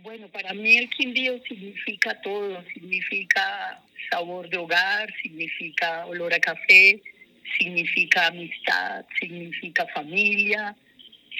Bueno, 0.02 0.28
para 0.28 0.52
mí 0.52 0.78
el 0.78 0.90
Quindío 0.90 1.40
significa 1.48 2.20
todo, 2.22 2.62
significa 2.74 3.80
sabor 4.10 4.48
de 4.48 4.56
hogar, 4.56 5.12
significa 5.22 6.06
olor 6.06 6.34
a 6.34 6.40
café, 6.40 7.00
significa 7.58 8.26
amistad, 8.26 9.04
significa 9.20 9.86
familia, 9.94 10.74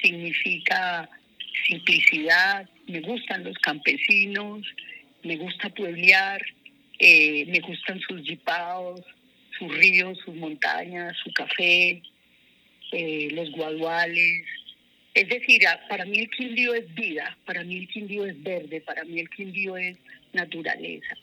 significa 0.01 1.09
simplicidad, 1.67 2.69
me 2.87 3.01
gustan 3.01 3.43
los 3.43 3.57
campesinos, 3.59 4.65
me 5.23 5.37
gusta 5.37 5.69
pueblear, 5.69 6.41
eh, 6.99 7.45
me 7.47 7.59
gustan 7.59 7.99
sus 8.01 8.21
jipaos, 8.21 9.01
sus 9.57 9.75
ríos, 9.77 10.17
sus 10.25 10.35
montañas, 10.35 11.15
su 11.23 11.31
café, 11.33 12.01
eh, 12.91 13.29
los 13.31 13.51
guaduales. 13.51 14.45
Es 15.13 15.29
decir, 15.29 15.61
para 15.89 16.05
mí 16.05 16.19
el 16.19 16.29
Quindío 16.29 16.73
es 16.73 16.93
vida, 16.95 17.37
para 17.45 17.63
mí 17.63 17.77
el 17.77 17.87
Quindío 17.87 18.25
es 18.25 18.41
verde, 18.41 18.81
para 18.81 19.03
mí 19.03 19.19
el 19.19 19.29
Quindío 19.29 19.77
es 19.77 19.97
naturaleza, 20.33 21.15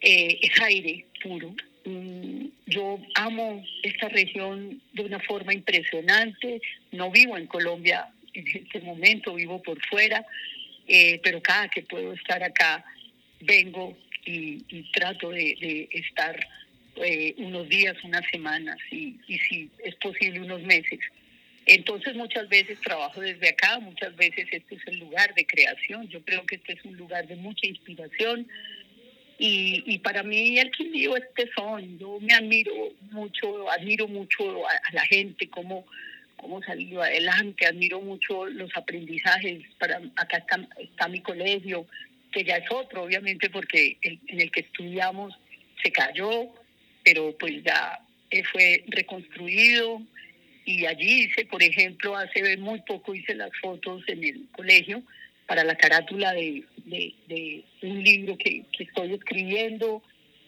eh, 0.00 0.38
es 0.40 0.60
aire 0.60 1.06
puro, 1.22 1.54
Mm, 1.84 2.46
yo 2.66 2.98
amo 3.14 3.62
esta 3.82 4.08
región 4.08 4.80
de 4.94 5.02
una 5.02 5.20
forma 5.20 5.52
impresionante. 5.52 6.60
No 6.92 7.10
vivo 7.10 7.36
en 7.36 7.46
Colombia 7.46 8.08
en 8.34 8.46
este 8.46 8.80
momento, 8.80 9.34
vivo 9.34 9.62
por 9.62 9.80
fuera, 9.86 10.24
eh, 10.86 11.20
pero 11.22 11.40
cada 11.42 11.68
que 11.68 11.82
puedo 11.82 12.12
estar 12.12 12.42
acá, 12.42 12.84
vengo 13.40 13.96
y, 14.26 14.82
trato 14.92 15.30
de, 15.30 15.88
estar 15.92 16.46
eh, 16.96 17.34
unos 17.38 17.68
días, 17.68 17.96
unas 18.04 18.24
semanas 18.30 18.78
y, 18.90 19.18
y 19.26 19.38
si 19.38 19.70
es 19.84 19.94
posible 19.96 20.40
unos 20.40 20.62
meses. 20.62 21.00
Entonces 21.66 22.14
muchas 22.14 22.48
veces 22.48 22.78
trabajo 22.80 23.20
desde 23.20 23.48
acá, 23.48 23.78
muchas 23.78 24.14
veces 24.16 24.46
este 24.50 24.74
es 24.74 24.86
el 24.86 24.98
lugar 24.98 25.34
de 25.34 25.46
creación. 25.46 26.08
Yo 26.08 26.22
creo 26.22 26.44
que 26.44 26.56
este 26.56 26.74
es 26.74 26.84
un 26.84 26.96
lugar 26.96 27.26
de 27.26 27.36
mucha 27.36 27.66
inspiración, 27.66 28.46
y, 29.38 29.82
y 29.86 29.98
para 29.98 30.22
mí 30.22 30.58
el 30.58 30.70
Quindío 30.70 31.16
es 31.16 31.24
tesón. 31.34 31.98
Yo 31.98 32.18
me 32.20 32.34
admiro 32.34 32.72
mucho, 33.10 33.70
admiro 33.70 34.06
mucho 34.06 34.66
a, 34.68 34.72
la 34.92 35.04
gente, 35.06 35.48
cómo, 35.48 35.86
cómo 36.36 36.62
salió 36.62 37.02
adelante, 37.02 37.66
admiro 37.66 38.00
mucho 38.00 38.46
los 38.46 38.70
aprendizajes. 38.76 39.62
Para, 39.78 40.00
acá 40.16 40.38
está, 40.38 40.68
está 40.78 41.08
mi 41.08 41.20
colegio, 41.20 41.86
que 42.32 42.44
ya 42.44 42.56
es 42.56 42.70
otro, 42.70 43.04
obviamente, 43.04 43.50
porque 43.50 43.96
el, 44.02 44.20
en 44.28 44.40
el 44.40 44.50
que 44.50 44.60
estudiamos 44.60 45.34
se 45.82 45.92
cayó, 45.92 46.48
pero 47.04 47.36
pues 47.38 47.62
ya 47.62 48.00
fue 48.52 48.84
reconstruido. 48.88 50.02
Y 50.64 50.86
allí 50.86 51.24
hice, 51.24 51.44
por 51.44 51.62
ejemplo, 51.62 52.16
hace 52.16 52.56
muy 52.56 52.80
poco 52.82 53.14
hice 53.14 53.34
las 53.34 53.50
fotos 53.60 54.02
en 54.08 54.24
el 54.24 54.46
colegio 54.52 55.02
para 55.46 55.62
la 55.62 55.76
carátula 55.76 56.32
de, 56.32 56.64
de, 56.86 57.64
un 57.82 58.02
libro 58.02 58.36
que, 58.38 58.64
estoy 58.78 59.14
escribiendo. 59.14 60.02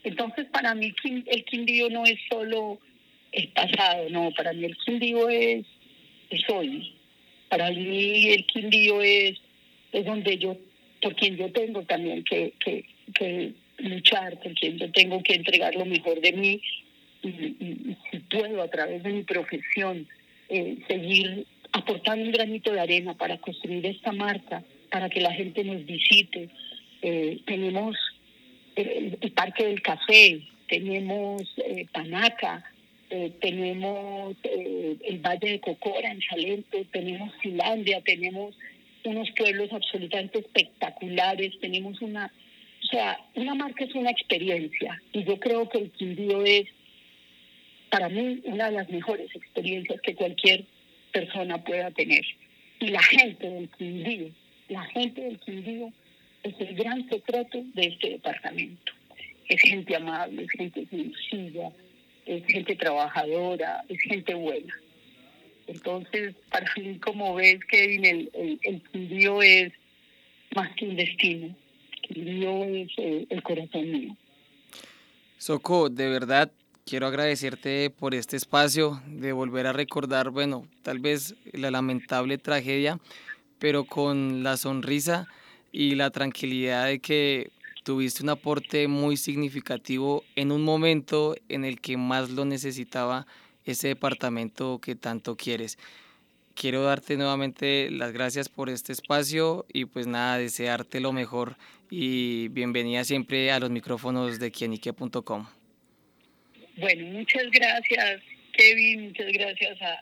Entonces, 0.04 0.46
para 0.46 0.74
mí 0.74 0.94
el 1.26 1.44
Quindío 1.44 1.90
no 1.90 2.06
es 2.06 2.18
solo 2.30 2.80
el 3.32 3.48
pasado, 3.48 4.08
no, 4.08 4.30
para 4.32 4.52
mí 4.52 4.64
el 4.64 4.76
Quindío 4.78 5.28
es, 5.28 5.66
es 6.30 6.42
hoy. 6.48 6.94
Para 7.48 7.70
mí 7.70 8.28
el 8.28 8.46
Quindío 8.46 9.00
es, 9.02 9.38
es 9.92 10.04
donde 10.04 10.36
yo, 10.38 10.56
por 11.00 11.14
quien 11.14 11.36
yo 11.36 11.50
tengo 11.52 11.82
también 11.82 12.24
que, 12.24 12.52
que, 12.58 12.84
que 13.14 13.52
luchar, 13.78 14.38
por 14.40 14.52
quien 14.54 14.78
yo 14.78 14.90
tengo 14.90 15.22
que 15.22 15.34
entregar 15.34 15.74
lo 15.74 15.84
mejor 15.84 16.20
de 16.20 16.32
mí 16.32 16.60
y, 17.22 17.96
si 18.10 18.18
puedo 18.30 18.62
a 18.62 18.68
través 18.68 19.02
de 19.02 19.12
mi 19.12 19.22
profesión 19.22 20.06
eh, 20.48 20.76
seguir 20.88 21.46
aportando 21.72 22.24
un 22.24 22.32
granito 22.32 22.72
de 22.72 22.80
arena 22.80 23.14
para 23.14 23.38
construir 23.38 23.84
esta 23.86 24.12
marca, 24.12 24.62
para 24.90 25.08
que 25.08 25.20
la 25.20 25.32
gente 25.32 25.64
nos 25.64 25.84
visite. 25.84 26.48
Eh, 27.02 27.40
tenemos 27.44 27.96
el, 28.76 29.32
Parque 29.32 29.66
del 29.66 29.82
Café, 29.82 30.40
tenemos 30.68 31.42
eh, 31.58 31.86
Panaca, 31.92 32.64
tenemos 33.40 34.36
el 34.42 35.18
Valle 35.18 35.52
de 35.52 35.60
Cocora 35.60 36.10
en 36.10 36.20
Salento, 36.22 36.78
tenemos 36.90 37.32
Finlandia, 37.40 38.00
tenemos 38.02 38.56
unos 39.04 39.30
pueblos 39.32 39.72
absolutamente 39.72 40.40
espectaculares, 40.40 41.52
tenemos 41.60 42.00
una, 42.02 42.32
o 42.82 42.86
sea, 42.86 43.18
una 43.34 43.54
marca 43.54 43.84
es 43.84 43.94
una 43.94 44.10
experiencia 44.10 45.00
y 45.12 45.24
yo 45.24 45.38
creo 45.38 45.68
que 45.68 45.78
el 45.78 45.90
Quindío 45.92 46.44
es 46.44 46.66
para 47.90 48.08
mí 48.08 48.40
una 48.44 48.66
de 48.66 48.76
las 48.76 48.88
mejores 48.90 49.34
experiencias 49.34 50.00
que 50.00 50.14
cualquier 50.14 50.64
persona 51.12 51.62
pueda 51.62 51.90
tener. 51.92 52.24
Y 52.80 52.88
la 52.88 53.02
gente 53.02 53.48
del 53.48 53.68
Quindío, 53.70 54.30
la 54.68 54.84
gente 54.86 55.22
del 55.22 55.38
Quindío 55.38 55.92
es 56.42 56.54
el 56.60 56.74
gran 56.74 57.08
secreto 57.08 57.62
de 57.74 57.86
este 57.86 58.10
departamento. 58.10 58.92
Es 59.48 59.60
gente 59.60 59.94
amable, 59.94 60.42
es 60.42 60.50
gente 60.50 60.86
sencilla, 60.86 61.70
es 62.26 62.44
gente 62.46 62.76
trabajadora, 62.76 63.84
es 63.88 64.00
gente 64.00 64.34
buena. 64.34 64.74
Entonces, 65.66 66.34
para 66.50 66.70
mí, 66.76 66.98
como 66.98 67.34
ves, 67.34 67.58
Kevin, 67.70 68.04
el, 68.04 68.30
el, 68.34 68.60
el 68.62 68.82
Quindío 68.82 69.42
es 69.42 69.72
más 70.54 70.74
que 70.76 70.86
un 70.86 70.96
destino. 70.96 71.56
El 72.02 72.14
Quindío 72.14 72.64
es 72.64 72.88
eh, 72.98 73.26
el 73.30 73.42
corazón 73.42 73.90
mío. 73.90 74.16
Soco, 75.38 75.88
de 75.88 76.08
verdad, 76.08 76.50
Quiero 76.88 77.08
agradecerte 77.08 77.90
por 77.90 78.14
este 78.14 78.36
espacio, 78.36 79.02
de 79.08 79.32
volver 79.32 79.66
a 79.66 79.72
recordar, 79.72 80.30
bueno, 80.30 80.68
tal 80.82 81.00
vez 81.00 81.34
la 81.52 81.72
lamentable 81.72 82.38
tragedia, 82.38 83.00
pero 83.58 83.82
con 83.86 84.44
la 84.44 84.56
sonrisa 84.56 85.26
y 85.72 85.96
la 85.96 86.10
tranquilidad 86.10 86.86
de 86.86 87.00
que 87.00 87.50
tuviste 87.86 88.24
un 88.24 88.30
aporte 88.30 88.88
muy 88.88 89.16
significativo 89.16 90.24
en 90.34 90.50
un 90.50 90.64
momento 90.64 91.36
en 91.48 91.64
el 91.64 91.80
que 91.80 91.96
más 91.96 92.30
lo 92.30 92.44
necesitaba 92.44 93.28
ese 93.64 93.86
departamento 93.86 94.80
que 94.80 94.96
tanto 94.96 95.36
quieres. 95.36 95.78
Quiero 96.56 96.82
darte 96.82 97.16
nuevamente 97.16 97.88
las 97.92 98.10
gracias 98.12 98.48
por 98.48 98.70
este 98.70 98.92
espacio 98.92 99.66
y 99.72 99.84
pues 99.84 100.08
nada, 100.08 100.36
desearte 100.36 100.98
lo 100.98 101.12
mejor 101.12 101.56
y 101.88 102.48
bienvenida 102.48 103.04
siempre 103.04 103.52
a 103.52 103.60
los 103.60 103.70
micrófonos 103.70 104.40
de 104.40 104.50
quienique.com. 104.50 105.46
Bueno, 106.78 107.06
muchas 107.06 107.44
gracias, 107.52 108.20
Kevin, 108.52 109.04
muchas 109.04 109.32
gracias 109.32 109.80
a, 109.80 110.00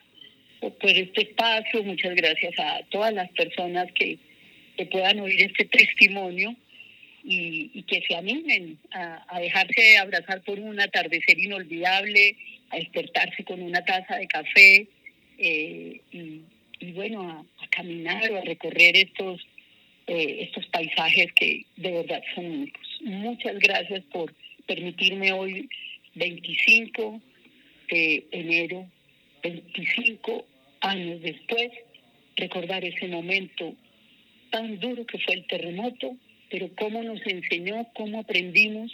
por 0.70 0.90
este 0.90 1.20
espacio, 1.20 1.82
muchas 1.82 2.14
gracias 2.14 2.54
a 2.58 2.80
todas 2.90 3.12
las 3.12 3.30
personas 3.32 3.92
que, 3.92 4.18
puedan 4.90 5.20
oír 5.20 5.40
este 5.42 5.66
testimonio 5.66 6.56
y, 7.24 7.82
que 7.84 8.02
se 8.06 8.14
animen 8.14 8.78
a, 8.92 9.40
dejarse 9.40 9.96
abrazar 9.96 10.42
por 10.42 10.60
un 10.60 10.78
atardecer 10.78 11.38
inolvidable, 11.38 12.36
a 12.70 12.76
despertarse 12.76 13.44
con 13.44 13.62
una 13.62 13.84
taza 13.84 14.16
de 14.16 14.26
café 14.26 14.86
eh, 15.38 16.00
y, 16.12 16.92
bueno, 16.92 17.30
a, 17.30 17.68
caminar 17.70 18.30
o 18.30 18.38
a 18.38 18.42
recorrer 18.42 18.96
estos, 18.96 19.40
eh, 20.06 20.42
estos 20.42 20.66
paisajes 20.66 21.32
que 21.32 21.64
de 21.76 21.90
verdad 21.92 22.22
son 22.34 22.44
únicos. 22.44 22.88
Muchas 23.00 23.58
gracias 23.58 24.04
por 24.12 24.32
permitirme 24.66 25.32
hoy 25.32 25.68
25 26.14 27.20
de 27.90 28.26
enero, 28.30 28.86
25 29.42 30.46
años 30.80 31.20
después, 31.22 31.70
recordar 32.36 32.84
ese 32.84 33.08
momento 33.08 33.74
tan 34.50 34.78
duro 34.78 35.04
que 35.06 35.18
fue 35.18 35.34
el 35.34 35.46
terremoto, 35.46 36.16
pero 36.54 36.70
cómo 36.78 37.02
nos 37.02 37.20
enseñó, 37.26 37.84
cómo 37.96 38.20
aprendimos 38.20 38.92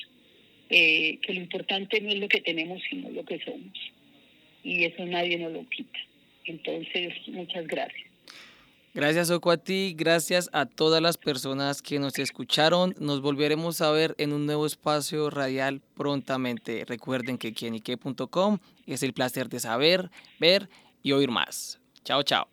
eh, 0.71 1.19
que 1.21 1.35
lo 1.35 1.41
importante 1.41 2.01
no 2.01 2.09
es 2.09 2.19
lo 2.19 2.27
que 2.27 2.41
tenemos, 2.41 2.81
sino 2.89 3.11
lo 3.11 3.23
que 3.23 3.39
somos. 3.41 3.79
Y 4.65 4.85
eso 4.85 5.05
nadie 5.05 5.37
nos 5.37 5.53
lo 5.53 5.69
quita. 5.69 5.99
Entonces, 6.47 7.13
muchas 7.27 7.67
gracias. 7.67 8.09
Gracias, 8.95 9.31
Oco, 9.31 9.51
a 9.51 9.59
ti. 9.59 9.95
Gracias 9.95 10.49
a 10.55 10.65
todas 10.65 11.03
las 11.03 11.19
personas 11.19 11.83
que 11.83 11.99
nos 11.99 12.19
escucharon. 12.19 12.95
Nos 12.99 13.21
volveremos 13.21 13.83
a 13.83 13.91
ver 13.91 14.15
en 14.17 14.33
un 14.33 14.47
nuevo 14.47 14.65
espacio 14.65 15.29
radial 15.29 15.83
prontamente. 15.95 16.87
Recuerden 16.87 17.37
que 17.37 17.53
quienique.com 17.53 18.59
es 18.87 19.03
el 19.03 19.13
placer 19.13 19.51
de 19.51 19.61
saber, 19.61 20.09
ver 20.39 20.71
y 21.03 21.13
oír 21.13 21.31
más. 21.31 21.79
Chao, 22.05 22.23
chao. 22.23 22.49